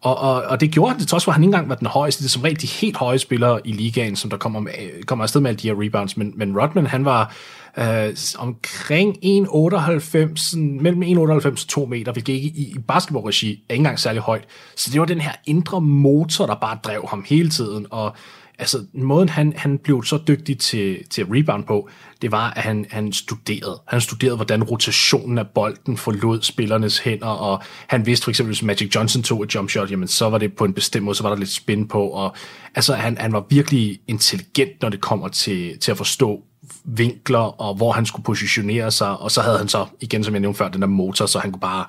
[0.00, 1.86] Og, og, og det gjorde han det, trods for, at han ikke engang var den
[1.86, 2.22] højeste.
[2.22, 4.70] Det er som regel de helt høje spillere i ligaen, som der kommer,
[5.06, 6.16] kommer afsted med alle de her rebounds.
[6.16, 7.34] Men, men Rodman, han var
[7.78, 13.80] øh, omkring 1,98, mellem 1,98 og 2 meter, hvilket ikke i, i basketballregi er ikke
[13.80, 14.44] engang særlig højt.
[14.76, 17.86] Så det var den her indre motor, der bare drev ham hele tiden.
[17.90, 18.16] Og
[18.58, 21.88] altså, måden han, han blev så dygtig til, til at rebound på,
[22.22, 23.80] det var, at han, han studerede.
[23.88, 28.62] Han studerede, hvordan rotationen af bolden forlod spillernes hænder, og han vidste for eksempel, hvis
[28.62, 31.22] Magic Johnson tog et jump shot, jamen så var det på en bestemt måde, så
[31.22, 32.36] var der lidt spin på, og
[32.74, 36.42] altså han, han var virkelig intelligent, når det kommer til, til at forstå
[36.84, 40.40] vinkler, og hvor han skulle positionere sig, og så havde han så, igen som jeg
[40.40, 41.86] nævnte før, den der motor, så han kunne bare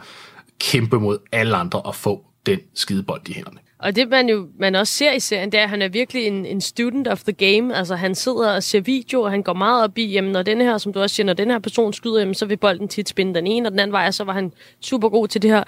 [0.59, 3.59] kæmpe mod alle andre og få den skidebold i hænderne.
[3.79, 6.27] Og det man jo man også ser i serien, det er, at han er virkelig
[6.27, 7.75] en, en student of the game.
[7.75, 10.61] Altså han sidder og ser video, og han går meget op i, jamen når den
[10.61, 13.09] her, som du også siger, når den her person skyder, jamen, så vil bolden tit
[13.09, 15.51] spinde den ene og den anden vej, og så var han super god til det
[15.51, 15.63] her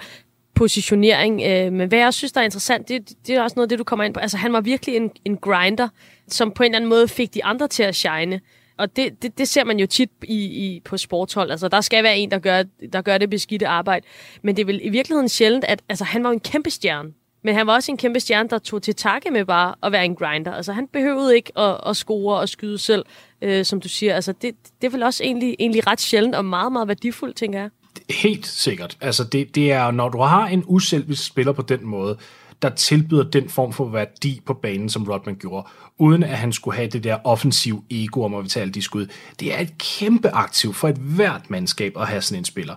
[0.54, 1.42] positionering.
[1.46, 3.78] Øh, men hvad jeg synes, der er interessant, det, det er også noget af det,
[3.78, 4.20] du kommer ind på.
[4.20, 5.88] Altså han var virkelig en, en grinder,
[6.28, 8.40] som på en eller anden måde fik de andre til at shine.
[8.78, 11.50] Og det, det, det ser man jo tit i, i, på sportshold.
[11.50, 14.06] Altså, der skal være en, der gør, der gør det beskidte arbejde.
[14.42, 17.12] Men det er vel i virkeligheden sjældent, at altså, han var en kæmpe stjerne
[17.44, 20.04] men han var også en kæmpe stjerne, der tog til takke med bare at være
[20.04, 20.52] en grinder.
[20.52, 23.04] Altså, han behøvede ikke at, at score og skyde selv,
[23.42, 24.14] øh, som du siger.
[24.14, 27.60] Altså, det, det er vel også egentlig, egentlig ret sjældent og meget, meget værdifuldt, tænker
[27.60, 27.70] jeg.
[28.10, 28.96] Helt sikkert.
[29.00, 32.18] Altså, det, det er, når du har en uselvisk spiller på den måde,
[32.62, 35.68] der tilbyder den form for værdi på banen, som Rodman gjorde,
[35.98, 39.06] uden at han skulle have det der offensiv ego om at betale de skud.
[39.40, 42.74] Det er et kæmpe aktiv for et hvert mandskab at have sådan en spiller.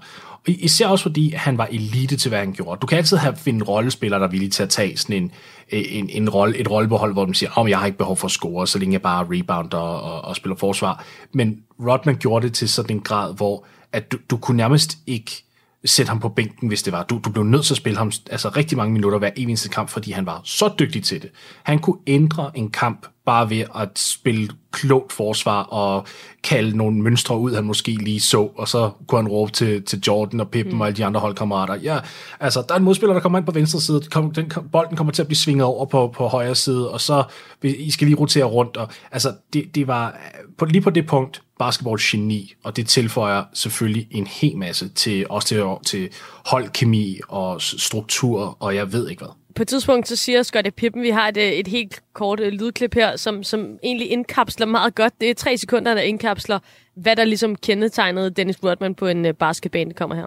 [0.47, 2.79] Især også fordi han var elite til, hvad han gjorde.
[2.79, 5.31] Du kan altid have finde rollespillere, der er villige til at tage sådan en,
[5.71, 8.25] øh, en, en rolle, et rollebehold, hvor de siger, at jeg har ikke behov for
[8.25, 11.05] at score, så længe jeg bare rebounder og, og, og spiller forsvar.
[11.33, 15.43] Men Rodman gjorde det til sådan en grad, hvor at du, du kunne nærmest ikke
[15.85, 17.03] sætte ham på bænken, hvis det var.
[17.03, 19.89] Du, du blev nødt til at spille ham altså rigtig mange minutter hver eneste kamp,
[19.89, 21.31] fordi han var så dygtig til det.
[21.63, 26.05] Han kunne ændre en kamp bare ved at spille klogt forsvar og
[26.43, 29.99] kalde nogle mønstre ud, han måske lige så, og så kunne han råbe til, til
[30.07, 30.81] Jordan og Pippen mm.
[30.81, 31.75] og alle de andre holdkammerater.
[31.75, 31.99] Ja,
[32.39, 35.13] altså, der er en modspiller, der kommer ind på venstre side, kom, den, bolden kommer
[35.13, 37.23] til at blive svinget over på, på højre side, og så
[37.63, 38.77] I skal lige rotere rundt.
[38.77, 40.17] Og, altså, det, det var
[40.57, 45.47] på, lige på det punkt, basketball-geni, og det tilføjer selvfølgelig en hel masse til, også
[45.47, 46.09] til, til
[46.45, 51.01] holdkemi og struktur, og jeg ved ikke hvad på et tidspunkt så siger Scottie Pippen,
[51.01, 54.95] vi har et, øh, et helt kort øh, lydklip her, som, som egentlig indkapsler meget
[54.95, 55.21] godt.
[55.21, 56.59] Det er tre sekunder, der indkapsler,
[56.95, 60.25] hvad der ligesom kendetegnede Dennis Rodman på en uh, basketbane, der kommer her.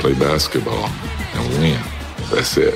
[0.00, 0.84] Play basketball
[1.34, 1.74] and win.
[2.32, 2.74] That's it.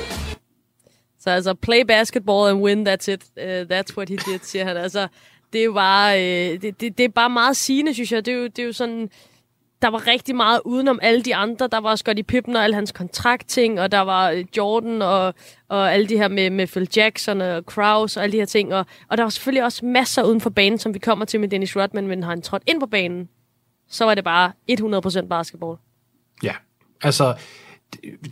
[1.19, 3.23] Så altså, play basketball and win, that's it.
[3.37, 4.77] Uh, that's what he did, siger han.
[4.77, 5.07] Altså,
[5.53, 6.17] det er jo bare,
[6.57, 8.25] det, det, det er bare meget sigende, synes jeg.
[8.25, 9.09] Det er jo, det er jo sådan
[9.83, 11.67] der var rigtig meget udenom alle de andre.
[11.67, 15.33] Der var Scottie Pippen og alle hans kontraktting, og der var øh, Jordan og,
[15.69, 18.73] og alle de her med, med Phil Jackson og Kraus og alle de her ting.
[18.73, 21.47] Og, og der var selvfølgelig også masser uden for banen, som vi kommer til med
[21.47, 23.29] Dennis Rodman, men har han trådt ind på banen,
[23.89, 25.77] så var det bare 100% basketball.
[26.43, 26.53] Ja,
[27.01, 27.35] altså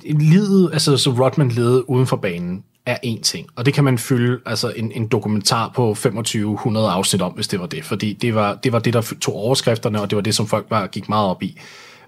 [0.04, 3.98] livet, altså så Rodman levede uden for banen, er en ting, og det kan man
[3.98, 8.36] fylde altså en, en dokumentar på 2500 afsnit om, hvis det var det, fordi det
[8.36, 11.10] var det, var det der tog overskrifterne, og det var det, som folk var, gik
[11.10, 11.60] meget op i.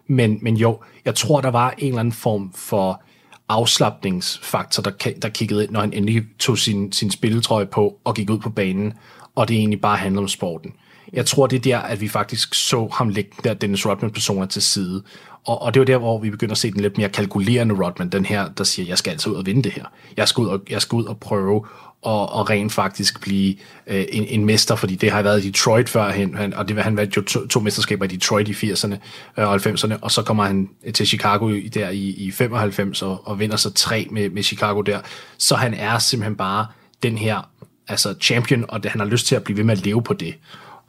[0.08, 3.04] Men, men jo, jeg tror, der var en eller anden form for
[3.50, 8.30] afslappningsfaktor, der, der kiggede ind, når han endelig tog sin, sin spilletrøje på og gik
[8.30, 8.94] ud på banen,
[9.36, 10.74] og det egentlig bare handlede om sporten.
[11.14, 14.62] Jeg tror, det er der, at vi faktisk så ham lægge der Dennis Rodman-personer til
[14.62, 15.04] side,
[15.46, 18.10] og, og det var der, hvor vi begynder at se den lidt mere kalkulerende Rodman,
[18.10, 19.86] den her, der siger, jeg skal altså ud og vinde det her.
[20.18, 21.66] Jeg skal ud og, jeg skal ud og prøve
[22.02, 23.56] og, og rent faktisk blive
[23.88, 26.98] øh, en, en mester, fordi det har været i Detroit førhen, han, og det, han
[26.98, 28.96] vandt jo to, to mesterskaber i Detroit i 80'erne
[29.38, 33.58] øh, 90'erne, og så kommer han til Chicago der i, i 95 og, og vinder
[33.58, 35.00] så tre med, med Chicago der.
[35.38, 36.68] Så han er simpelthen bare
[37.04, 37.50] den her
[37.88, 40.14] altså champion, og det, han har lyst til at blive ved med at leve på
[40.14, 40.36] det.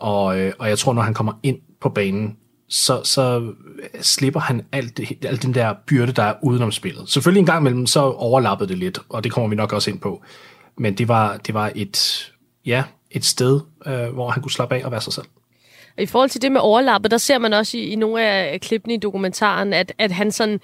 [0.04, 2.36] Og, øh, og jeg tror, når han kommer ind på banen,
[2.68, 3.52] så, så
[4.00, 7.08] slipper han alt, det, alt den der byrde, der er udenom spillet.
[7.10, 10.00] Selvfølgelig en gang imellem, så overlappede det lidt, og det kommer vi nok også ind
[10.00, 10.22] på.
[10.78, 12.32] Men det var, det var et,
[12.66, 15.26] ja, et sted, øh, hvor han kunne slappe af og være sig selv.
[15.98, 18.94] I forhold til det med overlappet, der ser man også i, i nogle af klippene
[18.94, 20.60] i dokumentaren, at, at han sådan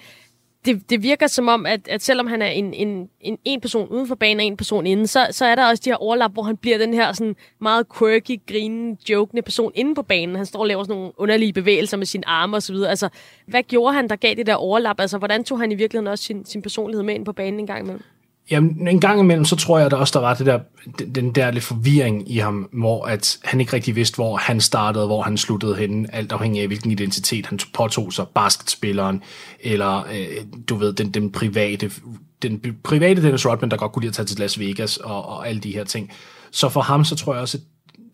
[0.65, 3.87] det, det virker som om, at, at selvom han er en, en, en, en person
[3.89, 6.33] uden for banen og en person inden, så, så er der også de her overlap,
[6.33, 10.35] hvor han bliver den her sådan meget quirky, grinende, jokende person inde på banen.
[10.35, 12.75] Han står og laver sådan nogle underlige bevægelser med sine arme osv.
[12.75, 13.09] Altså,
[13.45, 14.99] hvad gjorde han, der gav det der overlap?
[14.99, 17.67] Altså, hvordan tog han i virkeligheden også sin, sin personlighed med ind på banen en
[17.67, 18.03] gang imellem?
[18.51, 20.59] Jamen, en gang imellem, så tror jeg at der også, der var det der,
[21.15, 25.05] den der lidt forvirring i ham, hvor at han ikke rigtig vidste, hvor han startede,
[25.05, 29.23] hvor han sluttede henne, alt afhængig af, hvilken identitet han påtog sig, basketspilleren,
[29.59, 31.91] eller øh, du ved, den, den private,
[32.41, 35.47] den private Dennis Rodman, der godt kunne lide at tage til Las Vegas og, og
[35.47, 36.11] alle de her ting.
[36.51, 37.63] Så for ham, så tror jeg også, at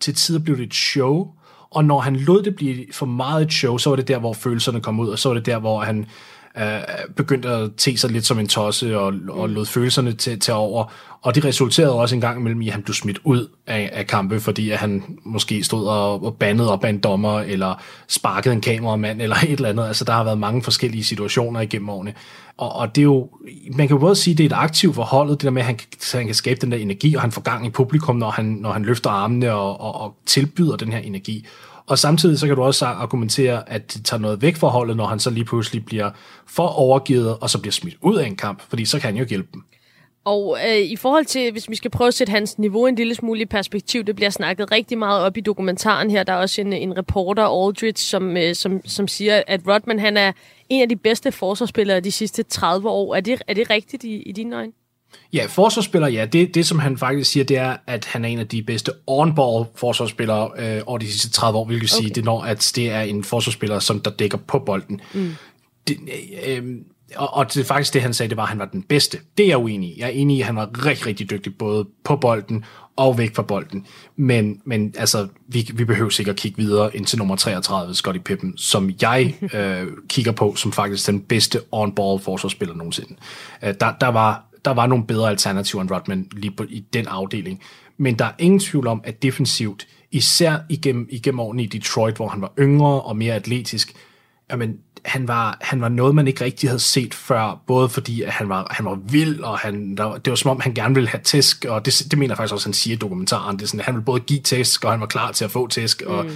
[0.00, 1.26] til tider blev det et show,
[1.70, 4.32] og når han lod det blive for meget et show, så var det der, hvor
[4.32, 6.06] følelserne kom ud, og så var det der, hvor han
[6.60, 10.54] øh, begyndte at te sig lidt som en tosse og, og lod følelserne til, til
[10.54, 10.92] over.
[11.22, 14.06] Og det resulterede også en gang imellem i, at han blev smidt ud af, af
[14.06, 18.54] kampe, fordi at han måske stod og, og bandede op af en dommer, eller sparkede
[18.54, 19.86] en kameramand, eller et eller andet.
[19.86, 22.14] Altså, der har været mange forskellige situationer igennem årene.
[22.56, 23.28] Og, og det er jo,
[23.76, 25.62] man kan jo både sige, at det er et aktivt for holdet, det der med,
[25.62, 25.78] at han,
[26.12, 28.72] han kan skabe den der energi, og han får gang i publikum, når han, når
[28.72, 31.46] han løfter armene og, og, og tilbyder den her energi.
[31.88, 35.06] Og samtidig så kan du også argumentere, at det tager noget væk fra holdet, når
[35.06, 36.10] han så lige pludselig bliver
[36.46, 39.24] for overgivet, og så bliver smidt ud af en kamp, fordi så kan han jo
[39.24, 39.62] hjælpe dem.
[40.24, 43.14] Og øh, i forhold til, hvis vi skal prøve at sætte hans niveau en lille
[43.14, 46.22] smule i perspektiv, det bliver snakket rigtig meget op i dokumentaren her.
[46.22, 50.16] Der er også en, en reporter, Aldridge, som, øh, som, som siger, at Rodman han
[50.16, 50.32] er
[50.68, 53.14] en af de bedste forsvarsspillere de sidste 30 år.
[53.14, 54.72] Er det, er det rigtigt i, i dine øjne?
[55.32, 56.24] Ja, forsvarsspiller, ja.
[56.24, 58.92] Det, det, som han faktisk siger, det er, at han er en af de bedste
[59.06, 62.02] on-ball forsvarsspillere øh, over de sidste 30 år, hvilket okay.
[62.02, 65.00] sige, det når, at det er en forsvarsspiller, som der dækker på bolden.
[65.14, 65.34] Mm.
[65.88, 65.98] Det,
[66.46, 66.64] øh,
[67.16, 69.18] og, og det er faktisk det, han sagde, det var, at han var den bedste.
[69.38, 70.00] Det er jeg uenig i.
[70.00, 72.64] Jeg er enig i, at han var rigtig, rigtig dygtig, både på bolden
[72.96, 73.86] og væk fra bolden.
[74.16, 78.56] Men, men altså, vi, vi behøver sikkert kigge videre ind til nummer 33, Scotty Pippen,
[78.56, 83.14] som jeg øh, kigger på som faktisk den bedste on-ball forsvarsspiller nogensinde.
[83.64, 87.06] Øh, der, der, var, der var nogle bedre alternativer end Rodman lige på, i den
[87.06, 87.62] afdeling.
[87.96, 92.28] Men der er ingen tvivl om, at defensivt, især igennem, igennem årene i Detroit, hvor
[92.28, 93.94] han var yngre og mere atletisk,
[94.50, 98.32] jamen, han var, han var noget, man ikke rigtig havde set før, både fordi at
[98.32, 101.08] han, var, han var vild, og han, der, det var som om, han gerne ville
[101.08, 103.56] have tæsk, og det, det mener jeg faktisk også, han siger i dokumentaren.
[103.56, 105.50] Det er sådan, at han ville både give tæsk, og han var klar til at
[105.50, 106.02] få tæsk.
[106.06, 106.30] Og, mm.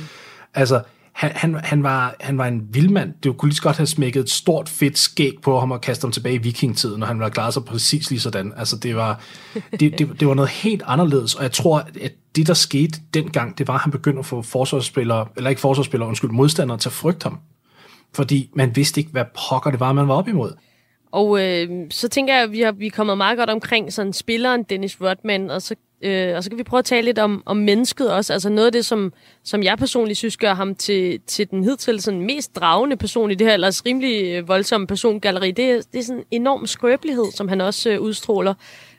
[0.55, 0.83] Altså,
[1.13, 3.15] han, han, han, var, han var en vildmand.
[3.23, 6.05] Det kunne lige så godt have smækket et stort, fedt skæg på ham og kastet
[6.05, 8.53] ham tilbage i vikingtiden, når han var klar sig præcis lige sådan.
[8.57, 9.21] Altså, det var,
[9.81, 13.59] det, det, det var noget helt anderledes, og jeg tror, at det, der skete dengang,
[13.59, 16.93] det var, at han begyndte at få forsvarsspillere, eller ikke forsvarsspillere, undskyld, modstandere til at
[16.93, 17.39] frygte ham
[18.15, 20.53] fordi man vidste ikke, hvad pokker det var, man var op imod.
[21.13, 24.13] Og øh, så tænker jeg, at vi, har, vi er kommet meget godt omkring sådan
[24.13, 27.42] spilleren Dennis Rodman, og så, øh, og så kan vi prøve at tale lidt om,
[27.46, 28.32] om mennesket også.
[28.32, 29.12] Altså noget af det, som,
[29.44, 33.34] som jeg personligt synes gør ham til, til den hidtil sådan mest dragende person i
[33.34, 37.32] det her ellers rimelig øh, voldsomme persongalleri, det er, det er sådan en enorm skrøbelighed,
[37.34, 38.55] som han også øh, udstråler.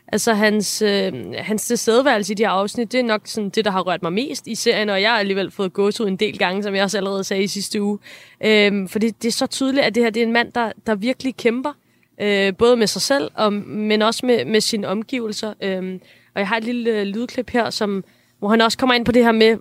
[0.07, 3.71] Altså hans, øh, hans tilstedeværelse i de her afsnit, det er nok sådan det, der
[3.71, 6.37] har rørt mig mest i serien, og jeg har alligevel fået gås ud en del
[6.37, 7.99] gange, som jeg også allerede sagde i sidste uge.
[8.45, 10.71] Øh, for det, det er så tydeligt, at det her det er en mand, der,
[10.87, 11.71] der virkelig kæmper,
[12.21, 15.53] øh, både med sig selv, og, men også med, med sine omgivelser.
[15.63, 15.99] Øh,
[16.35, 18.03] og jeg har et lille øh, lydklip her, som,
[18.39, 19.57] hvor han også kommer ind på det her med,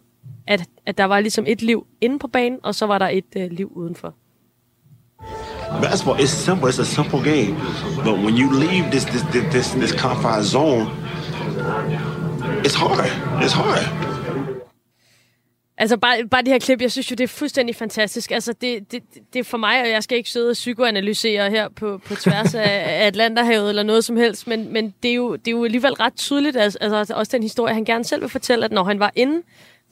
[0.47, 3.37] at, at der var ligesom et liv inde på banen, og så var der et
[3.37, 4.15] øh, liv udenfor.
[5.83, 6.69] Basketball is simple.
[6.69, 7.57] It's a simple game.
[8.05, 10.87] But when you leave this this this this confined zone,
[12.65, 13.07] it's hard.
[13.43, 14.12] It's hard.
[15.79, 18.31] Altså bare, bare det her klip, jeg synes jo, det er fuldstændig fantastisk.
[18.31, 19.03] Altså det, det,
[19.33, 22.55] det er for mig, og jeg skal ikke sidde og psykoanalysere her på, på tværs
[22.55, 25.93] af Atlanterhavet eller noget som helst, men, men det, er jo, det er jo alligevel
[25.93, 28.99] ret tydeligt, altså, altså også den historie, han gerne selv vil fortælle, at når han
[28.99, 29.43] var inde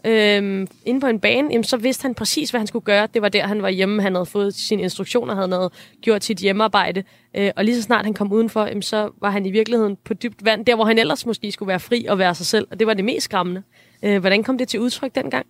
[0.05, 3.09] øhm, inde på en bane, jamen, så vidste han præcis, hvad han skulle gøre.
[3.15, 4.03] Det var der, han var hjemme.
[4.03, 5.73] Han havde fået sine instruktioner, havde noget,
[6.03, 7.03] gjort sit hjemmearbejde.
[7.37, 10.15] Øh, og lige så snart han kom udenfor, jamen, så var han i virkeligheden på
[10.15, 12.67] dybt vand, der hvor han ellers måske skulle være fri og være sig selv.
[12.71, 13.63] Og det var det mest skræmmende.
[14.03, 15.47] Øh, hvordan kom det til udtryk dengang?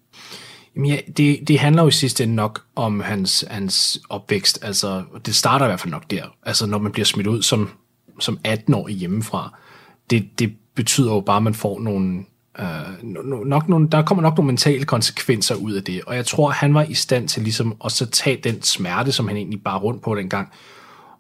[0.77, 4.59] Jamen ja, det, det handler jo i sidste ende nok om hans, hans opvækst.
[4.63, 6.25] Altså, det starter i hvert fald nok der.
[6.43, 7.71] Altså, når man bliver smidt ud som,
[8.21, 9.59] som 18-årig hjemmefra.
[10.11, 12.25] Det, det betyder jo bare, at man får nogle
[12.59, 13.03] Øh,
[13.47, 16.75] nok nogle, der kommer nok nogle mentale konsekvenser ud af det, og jeg tror, han
[16.75, 20.03] var i stand til ligesom at så tage den smerte, som han egentlig bare rundt
[20.03, 20.49] på dengang,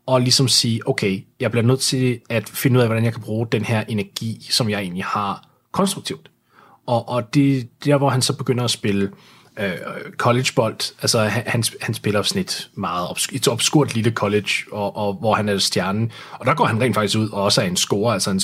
[0.07, 3.23] og ligesom sige, okay, jeg bliver nødt til at finde ud af, hvordan jeg kan
[3.23, 6.31] bruge den her energi, som jeg egentlig har, konstruktivt.
[6.87, 9.11] Og, og det der, hvor han så begynder at spille
[9.61, 9.73] øh,
[10.17, 10.95] collegebold.
[11.03, 15.35] Altså, han, han, han spiller snit meget obs- et obskurt lille college, og, og, hvor
[15.35, 16.13] han er stjernen.
[16.33, 18.41] Og der går han rent faktisk ud og også er en score, altså en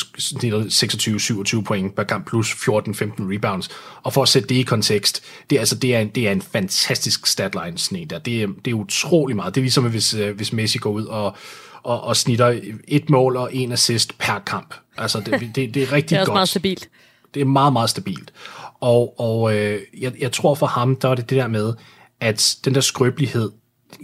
[1.58, 3.68] 26-27 point per kamp, plus 14-15 rebounds.
[4.02, 6.42] Og for at sætte det i kontekst, det, altså, det, er, en, det er en
[6.42, 8.18] fantastisk statline snit der.
[8.18, 9.54] Det er, det er utrolig meget.
[9.54, 11.36] Det er ligesom, hvis, øh, hvis Messi går ud og,
[11.82, 14.74] og, og snitter et mål og en assist per kamp.
[14.98, 16.36] Altså, det, det, det er rigtig det er også godt.
[16.36, 16.88] meget stabilt.
[17.36, 18.32] Det er meget, meget stabilt.
[18.80, 21.74] Og, og øh, jeg, jeg tror for ham, der var det det der med,
[22.20, 23.50] at den der skrøbelighed,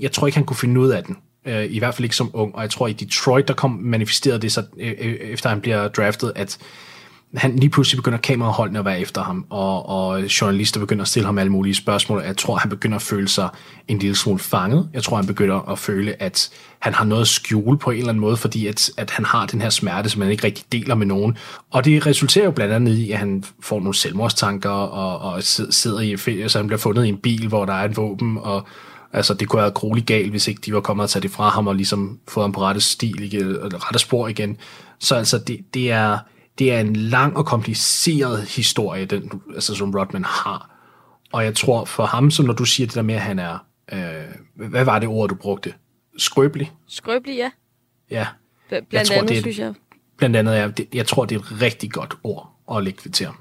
[0.00, 1.16] jeg tror ikke, han kunne finde ud af den.
[1.46, 2.54] Øh, I hvert fald ikke som ung.
[2.54, 5.88] Og jeg tror, i Detroit, der kom manifesteret det, så, øh, øh, efter han bliver
[5.88, 6.58] draftet, at
[7.36, 11.26] han lige pludselig begynder kameraholdene at være efter ham, og, og journalister begynder at stille
[11.26, 12.22] ham alle mulige spørgsmål.
[12.22, 13.48] Jeg tror, han begynder at føle sig
[13.88, 14.88] en lille smule fanget.
[14.92, 18.08] Jeg tror, han begynder at føle, at han har noget at skjule på en eller
[18.08, 20.94] anden måde, fordi at, at han har den her smerte, som han ikke rigtig deler
[20.94, 21.36] med nogen.
[21.70, 26.00] Og det resulterer jo blandt andet i, at han får nogle selvmordstanker, og, og sidder
[26.00, 28.66] i, så han bliver fundet i en bil, hvor der er en våben, og
[29.14, 31.30] Altså, det kunne have været grueligt galt, hvis ikke de var kommet og taget det
[31.30, 34.56] fra ham og ligesom fået ham på rette stil igen, rette spor igen.
[34.98, 36.18] Så altså, det, det, er,
[36.58, 40.70] det er en lang og kompliceret historie, den, altså, som Rodman har.
[41.32, 43.58] Og jeg tror for ham, så når du siger det der med, at han er,
[43.92, 45.74] øh, hvad var det ord, du brugte?
[46.18, 46.72] Skrøbelig?
[46.88, 47.50] Skrøbelig, ja.
[48.10, 48.26] Ja.
[48.26, 49.74] Bl- blandt jeg tror, andet, det er, synes jeg.
[50.16, 53.26] Blandt andet, ja, det, jeg tror, det er et rigtig godt ord at lægge til
[53.26, 53.36] ham.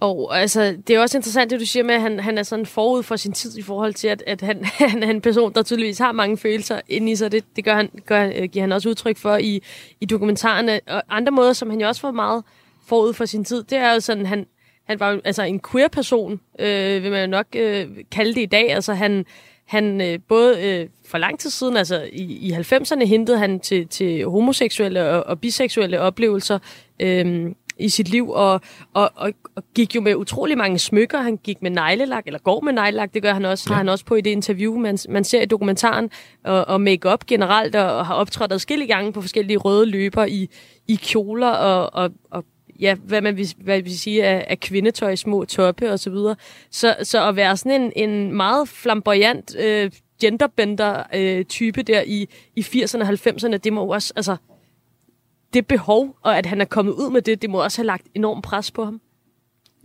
[0.00, 2.66] Og altså, det er også interessant, det du siger med, at han, han er sådan
[2.66, 5.62] forud for sin tid i forhold til, at, at han, han er en person, der
[5.62, 7.32] tydeligvis har mange følelser inde i sig.
[7.32, 9.62] Det, det gør han, gør, øh, giver han også udtryk for i,
[10.00, 10.80] i dokumentarerne.
[10.86, 12.44] Og andre måder, som han jo også var meget
[12.86, 14.46] forud for sin tid, det er jo sådan, han,
[14.84, 18.46] han var altså en queer person, øh, vil man jo nok øh, kalde det i
[18.46, 18.72] dag.
[18.72, 19.24] Altså han,
[19.64, 23.88] han øh, både øh, for lang tid siden, altså i, i 90'erne, hentede han til,
[23.88, 26.58] til homoseksuelle og, og biseksuelle oplevelser.
[27.00, 28.60] Øh, i sit liv, og,
[28.94, 31.18] og, og, og gik jo med utrolig mange smykker.
[31.18, 33.72] Han gik med neglelak, eller går med neglelak, det gør han også, ja.
[33.72, 36.10] har han også på i det interview, man, man ser i dokumentaren,
[36.44, 40.48] og, og make-up generelt, og, og har optrådt adskillige gange på forskellige røde løber i,
[40.88, 42.44] i kjoler og, og, og
[42.80, 46.36] ja, hvad man vil, hvad vil sige af, af kvindetøj, små toppe og så videre.
[46.70, 52.60] Så, så at være sådan en, en meget flamboyant øh, genderbender-type øh, der i, i
[52.60, 54.36] 80'erne og 90'erne, det må også, altså,
[55.56, 58.06] det behov, og at han er kommet ud med det, det må også have lagt
[58.14, 59.00] enormt pres på ham.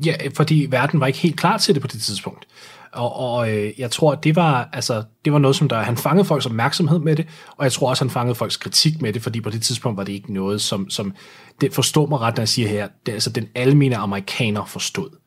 [0.05, 2.47] Ja, fordi verden var ikke helt klar til det på det tidspunkt.
[2.93, 6.25] Og, og øh, jeg tror, det var, altså, det var noget, som der, han fangede
[6.25, 9.41] folks opmærksomhed med det, og jeg tror også, han fangede folks kritik med det, fordi
[9.41, 11.13] på det tidspunkt var det ikke noget, som, som
[11.61, 15.20] det forstår mig ret, når jeg siger her, det, altså den almene amerikaner forstod.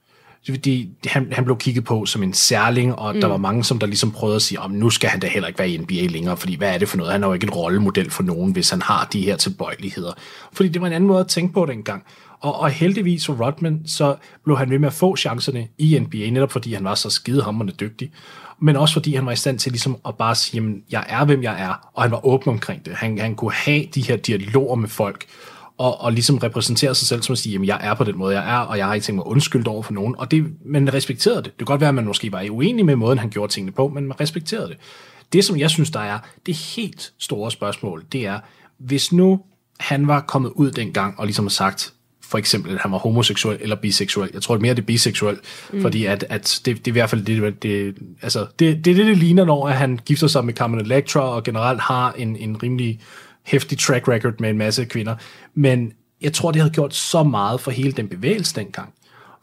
[0.51, 3.20] Fordi han, han blev kigget på som en særling, og mm.
[3.20, 5.47] der var mange, som der ligesom prøvede at sige, om nu skal han da heller
[5.47, 7.12] ikke være i NBA længere, fordi hvad er det for noget?
[7.12, 10.12] Han er jo ikke en rollemodel for nogen, hvis han har de her tilbøjeligheder.
[10.53, 12.03] Fordi det var en anden måde at tænke på dengang.
[12.40, 16.30] Og, og heldigvis for Rodman, så blev han ved med at få chancerne i NBA,
[16.30, 18.11] netop fordi han var så skidehammerende dygtig,
[18.61, 21.24] men også fordi han var i stand til ligesom at bare sige, jamen, jeg er,
[21.24, 22.95] hvem jeg er, og han var åben omkring det.
[22.95, 25.24] Han, han kunne have de her dialoger med folk,
[25.79, 28.41] og, og ligesom repræsentere sig selv som at sige, jamen jeg er på den måde,
[28.41, 30.95] jeg er, og jeg har ikke tænkt mig undskyldt over for nogen, og det, man
[30.95, 31.45] respekterede det.
[31.45, 33.89] Det kan godt være, at man måske var uenig med måden, han gjorde tingene på,
[33.89, 34.77] men man respekterede det.
[35.33, 38.41] Det, som jeg synes, der er det helt store spørgsmål, det er,
[38.79, 39.41] hvis nu
[39.81, 43.59] han var kommet ud dengang og ligesom har sagt, for eksempel, at han var homoseksuel
[43.61, 44.31] eller biseksuel.
[44.35, 45.39] Jeg tror mere, det er biseksuel,
[45.72, 45.83] mm.
[45.83, 49.07] fordi at, at det, det er i hvert fald det, det, altså, det, det det,
[49.07, 53.01] det ligner, når han gifter sig med Carmen Electra og generelt har en, en rimelig
[53.45, 55.14] hæftig track record med en masse kvinder.
[55.55, 58.95] Men jeg tror, det havde gjort så meget for hele den bevægelse dengang.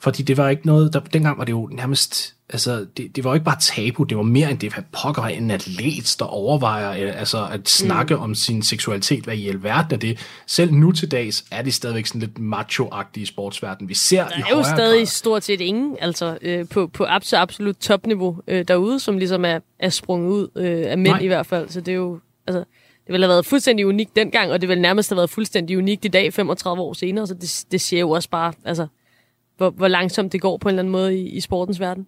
[0.01, 3.29] Fordi det var ikke noget, der, dengang var det jo nærmest, altså det, det var
[3.29, 7.07] jo ikke bare tabu, det var mere end det, hvad pokker en atlet, der overvejer
[7.07, 8.21] øh, altså at snakke mm.
[8.21, 10.19] om sin seksualitet, hvad i alverden er det.
[10.47, 13.89] Selv nu til dags er det stadigvæk sådan lidt macho-agtigt i sportsverdenen.
[13.89, 15.05] Vi ser der i er jo stadig grad.
[15.05, 19.59] stort set ingen, altså øh, på, på absolut, absolut topniveau øh, derude, som ligesom er,
[19.79, 21.21] er sprunget ud øh, af mænd Nej.
[21.21, 21.69] i hvert fald.
[21.69, 22.63] Så det er jo, altså,
[23.11, 26.07] ville have været fuldstændig unikt dengang, og det ville nærmest have været fuldstændig unikt i
[26.07, 28.87] dag, 35 år senere, så det, det siger jo også bare, altså,
[29.57, 32.07] hvor, hvor langsomt det går på en eller anden måde i, i sportens verden.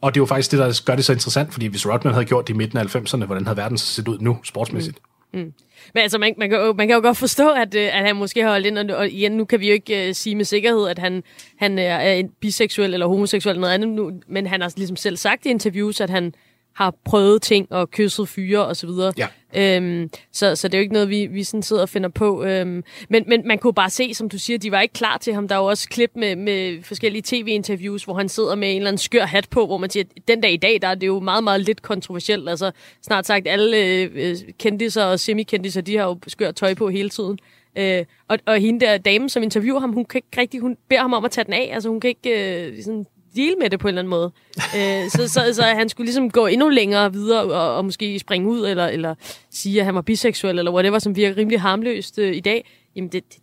[0.00, 2.26] Og det er jo faktisk det, der gør det så interessant, fordi hvis Rodman havde
[2.26, 4.98] gjort det i midten af 90'erne, hvordan havde verden så set ud nu, sportsmæssigt?
[4.98, 5.14] Mm.
[5.34, 5.52] Mm.
[5.94, 8.16] Men altså, man, man, kan jo, man kan jo godt forstå, at, øh, at han
[8.16, 10.44] måske har holdt ind, og, og igen, nu kan vi jo ikke uh, sige med
[10.44, 11.22] sikkerhed, at han,
[11.56, 15.16] han er, er biseksuel eller homoseksuel eller noget andet nu, men han har ligesom selv
[15.16, 16.34] sagt i interviews, at han
[16.74, 19.12] har prøvet ting og kysset fyre og så videre.
[19.18, 19.28] Ja.
[19.56, 22.44] Øhm, så, så det er jo ikke noget, vi, vi sådan sidder og finder på.
[22.44, 25.34] Øhm, men, men man kunne bare se, som du siger, de var ikke klar til
[25.34, 25.48] ham.
[25.48, 28.88] Der er jo også klip med, med forskellige tv-interviews, hvor han sidder med en eller
[28.88, 31.06] anden skør hat på, hvor man siger, at den dag i dag, der er det
[31.06, 32.48] jo meget, meget lidt kontroversielt.
[32.48, 32.70] Altså
[33.02, 37.38] snart sagt alle øh, kendiser og semi-kendiser, de har jo skørt tøj på hele tiden.
[37.78, 41.00] Øh, og, og hende der dame, som interviewer ham, hun kan ikke rigtig, hun beder
[41.00, 41.70] ham om at tage den af.
[41.72, 43.06] Altså hun kan ikke øh, sådan
[43.36, 44.32] deal med det på en eller anden måde.
[44.56, 48.48] øh, så, så, så han skulle ligesom gå endnu længere videre og, og måske springe
[48.48, 49.14] ud, eller, eller
[49.50, 52.70] sige, at han var biseksuel, eller whatever, som virker rimelig harmløst øh, i dag.
[52.96, 53.38] Jamen, det, det,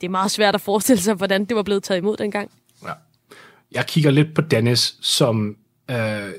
[0.00, 2.50] det er meget svært at forestille sig, hvordan det var blevet taget imod dengang.
[2.84, 2.92] Ja.
[3.72, 5.56] Jeg kigger lidt på Dennis som,
[5.90, 5.96] øh,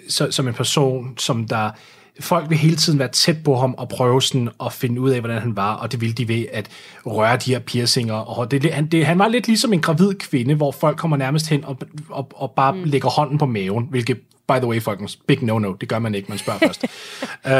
[0.10, 1.72] så, som en person, som der
[2.20, 5.20] folk vil hele tiden være tæt på ham og prøve sådan at finde ud af,
[5.20, 6.70] hvordan han var, og det ville de ved at
[7.06, 8.14] røre de her piercinger.
[8.14, 11.50] Og det, han, det, han var lidt ligesom en gravid kvinde, hvor folk kommer nærmest
[11.50, 11.78] hen og,
[12.10, 12.84] og, og bare mm.
[12.84, 16.30] lægger hånden på maven, hvilket, by the way, folkens, big no-no, det gør man ikke,
[16.30, 16.86] man spørger først.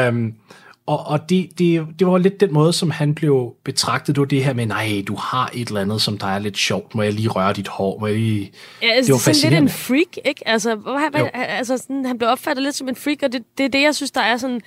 [0.08, 0.34] um,
[0.88, 4.14] og, og det, det, det var lidt den måde, som han blev betragtet.
[4.14, 6.58] Det var det her med, nej, du har et eller andet, som der er lidt
[6.58, 6.94] sjovt.
[6.94, 7.98] Må jeg lige røre dit hår?
[7.98, 8.52] Må jeg lige...
[8.82, 10.48] Ja, altså, det var sådan lidt en freak, ikke?
[10.48, 13.64] Altså, hvad, hvad, altså sådan, han blev opfattet lidt som en freak, og det, det
[13.64, 14.60] er det, jeg synes, der er sådan...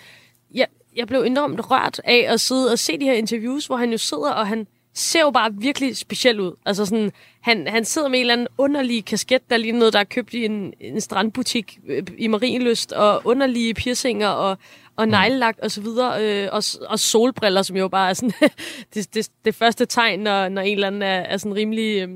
[0.54, 3.92] Jeg, jeg blev enormt rørt af at sidde og se de her interviews, hvor han
[3.92, 6.52] jo sidder, og han ser jo bare virkelig speciel ud.
[6.66, 7.12] Altså sådan,
[7.42, 10.34] han, han sidder med en eller anden underlig kasket, der lige noget, der er købt
[10.34, 14.58] i en, en strandbutik øh, i Marienlyst, og underlige piercinger, og
[14.96, 15.12] og mm.
[15.12, 18.34] neglelak og så videre, øh, og, og solbriller, som jo bare er sådan
[18.94, 22.02] det, det, det første tegn, når, når en eller anden er, er sådan rimelig...
[22.02, 22.10] Øh,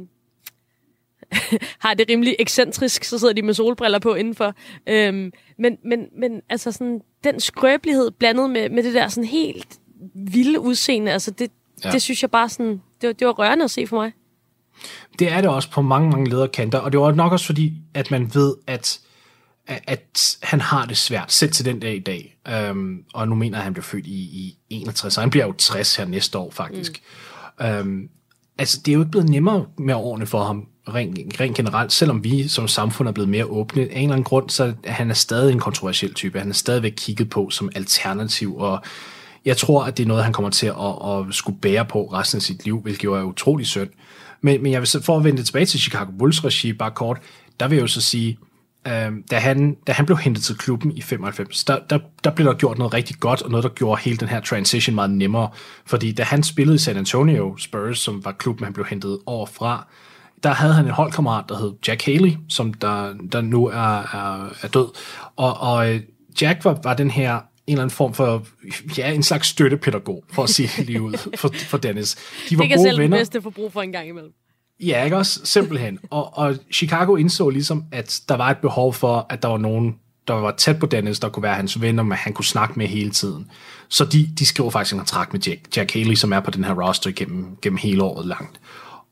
[1.83, 4.53] har det rimelig ekscentrisk, så sidder de med solbriller på indenfor.
[4.87, 9.79] Øhm, men, men, men altså sådan, den skrøbelighed blandet med, med det der sådan helt
[10.13, 11.51] vilde udseende, altså det,
[11.83, 11.91] ja.
[11.91, 14.11] det synes jeg bare sådan, det det var rørende at se for mig.
[15.19, 18.11] Det er det også på mange, mange lederkanter, og det var nok også fordi, at
[18.11, 18.99] man ved, at
[19.67, 22.37] at han har det svært, selv til den dag i dag.
[22.69, 25.45] Um, og nu mener jeg, at han bliver født i, i 61, så han bliver
[25.45, 27.01] jo 60 her næste år faktisk.
[27.59, 27.65] Mm.
[27.65, 28.09] Um,
[28.57, 32.23] altså, det er jo ikke blevet nemmere med årene for ham, rent, rent generelt, selvom
[32.23, 33.81] vi som samfund er blevet mere åbne.
[33.81, 36.39] Af en eller anden grund, så er han er stadig en kontroversiel type.
[36.39, 38.83] Han er stadigvæk kigget på som alternativ, og
[39.45, 40.75] Jeg tror, at det er noget, han kommer til at,
[41.07, 43.89] at skulle bære på resten af sit liv, hvilket jo er utrolig synd.
[44.41, 47.17] Men, men jeg vil så, for at vende tilbage til Chicago Bulls regi, bare kort,
[47.59, 48.37] der vil jeg jo så sige,
[48.87, 52.47] øh, da, han, da han blev hentet til klubben i 95, der, der, der blev
[52.47, 55.49] der gjort noget rigtig godt, og noget, der gjorde hele den her transition meget nemmere.
[55.85, 59.45] Fordi da han spillede i San Antonio Spurs, som var klubben, han blev hentet over
[59.45, 59.87] fra,
[60.43, 64.55] der havde han en holdkammerat, der hed Jack Haley, som der, der nu er, er,
[64.61, 64.87] er død.
[65.35, 66.01] Og, og øh,
[66.41, 68.45] Jack var, var den her en eller anden form for,
[68.97, 72.15] ja, en slags støttepædagog, for at sige det lige ud, for, for Dennis.
[72.49, 73.17] De var det kan gode selv venner.
[73.17, 74.31] bedste forbrug for en gang imellem.
[74.79, 75.39] Ja, ikke også?
[75.43, 75.99] Simpelthen.
[76.09, 79.95] Og, og Chicago indså ligesom, at der var et behov for, at der var nogen,
[80.27, 82.87] der var tæt på Dennis, der kunne være hans ven, og han kunne snakke med
[82.87, 83.51] hele tiden.
[83.89, 86.63] Så de, de skriver faktisk en kontrakt med Jack, Jack Haley, som er på den
[86.63, 88.59] her roster gennem, gennem hele året langt.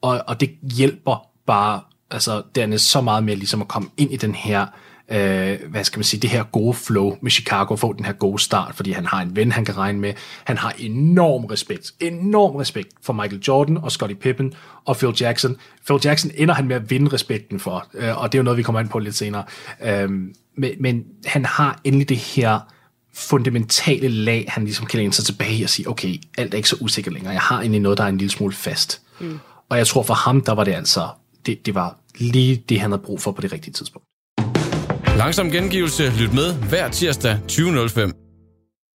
[0.01, 4.17] Og, og det hjælper bare altså, Dennis så meget med ligesom at komme ind i
[4.17, 4.65] den her
[5.11, 8.39] øh, hvad skal man sige, det her gode flow med Chicago, få den her gode
[8.39, 10.13] start, fordi han har en ven, han kan regne med.
[10.43, 14.53] Han har enorm respekt, enorm respekt for Michael Jordan og Scottie Pippen
[14.85, 15.55] og Phil Jackson.
[15.85, 18.57] Phil Jackson ender han med at vinde respekten for, øh, og det er jo noget,
[18.57, 19.43] vi kommer ind på lidt senere.
[19.83, 20.09] Øh,
[20.57, 22.59] men, men han har endelig det her
[23.13, 26.69] fundamentale lag, han ligesom kan læne sig tilbage i og sige, okay, alt er ikke
[26.69, 27.33] så usikkert længere.
[27.33, 29.01] Jeg har egentlig noget, der er en lille smule fast.
[29.19, 29.39] Mm.
[29.69, 31.07] Og jeg tror for ham, der var det altså,
[31.45, 34.07] det, det var lige det, han havde brug for på det rigtige tidspunkt.
[35.17, 36.03] Langsom gengivelse.
[36.19, 38.22] Lyt med hver tirsdag 20.05.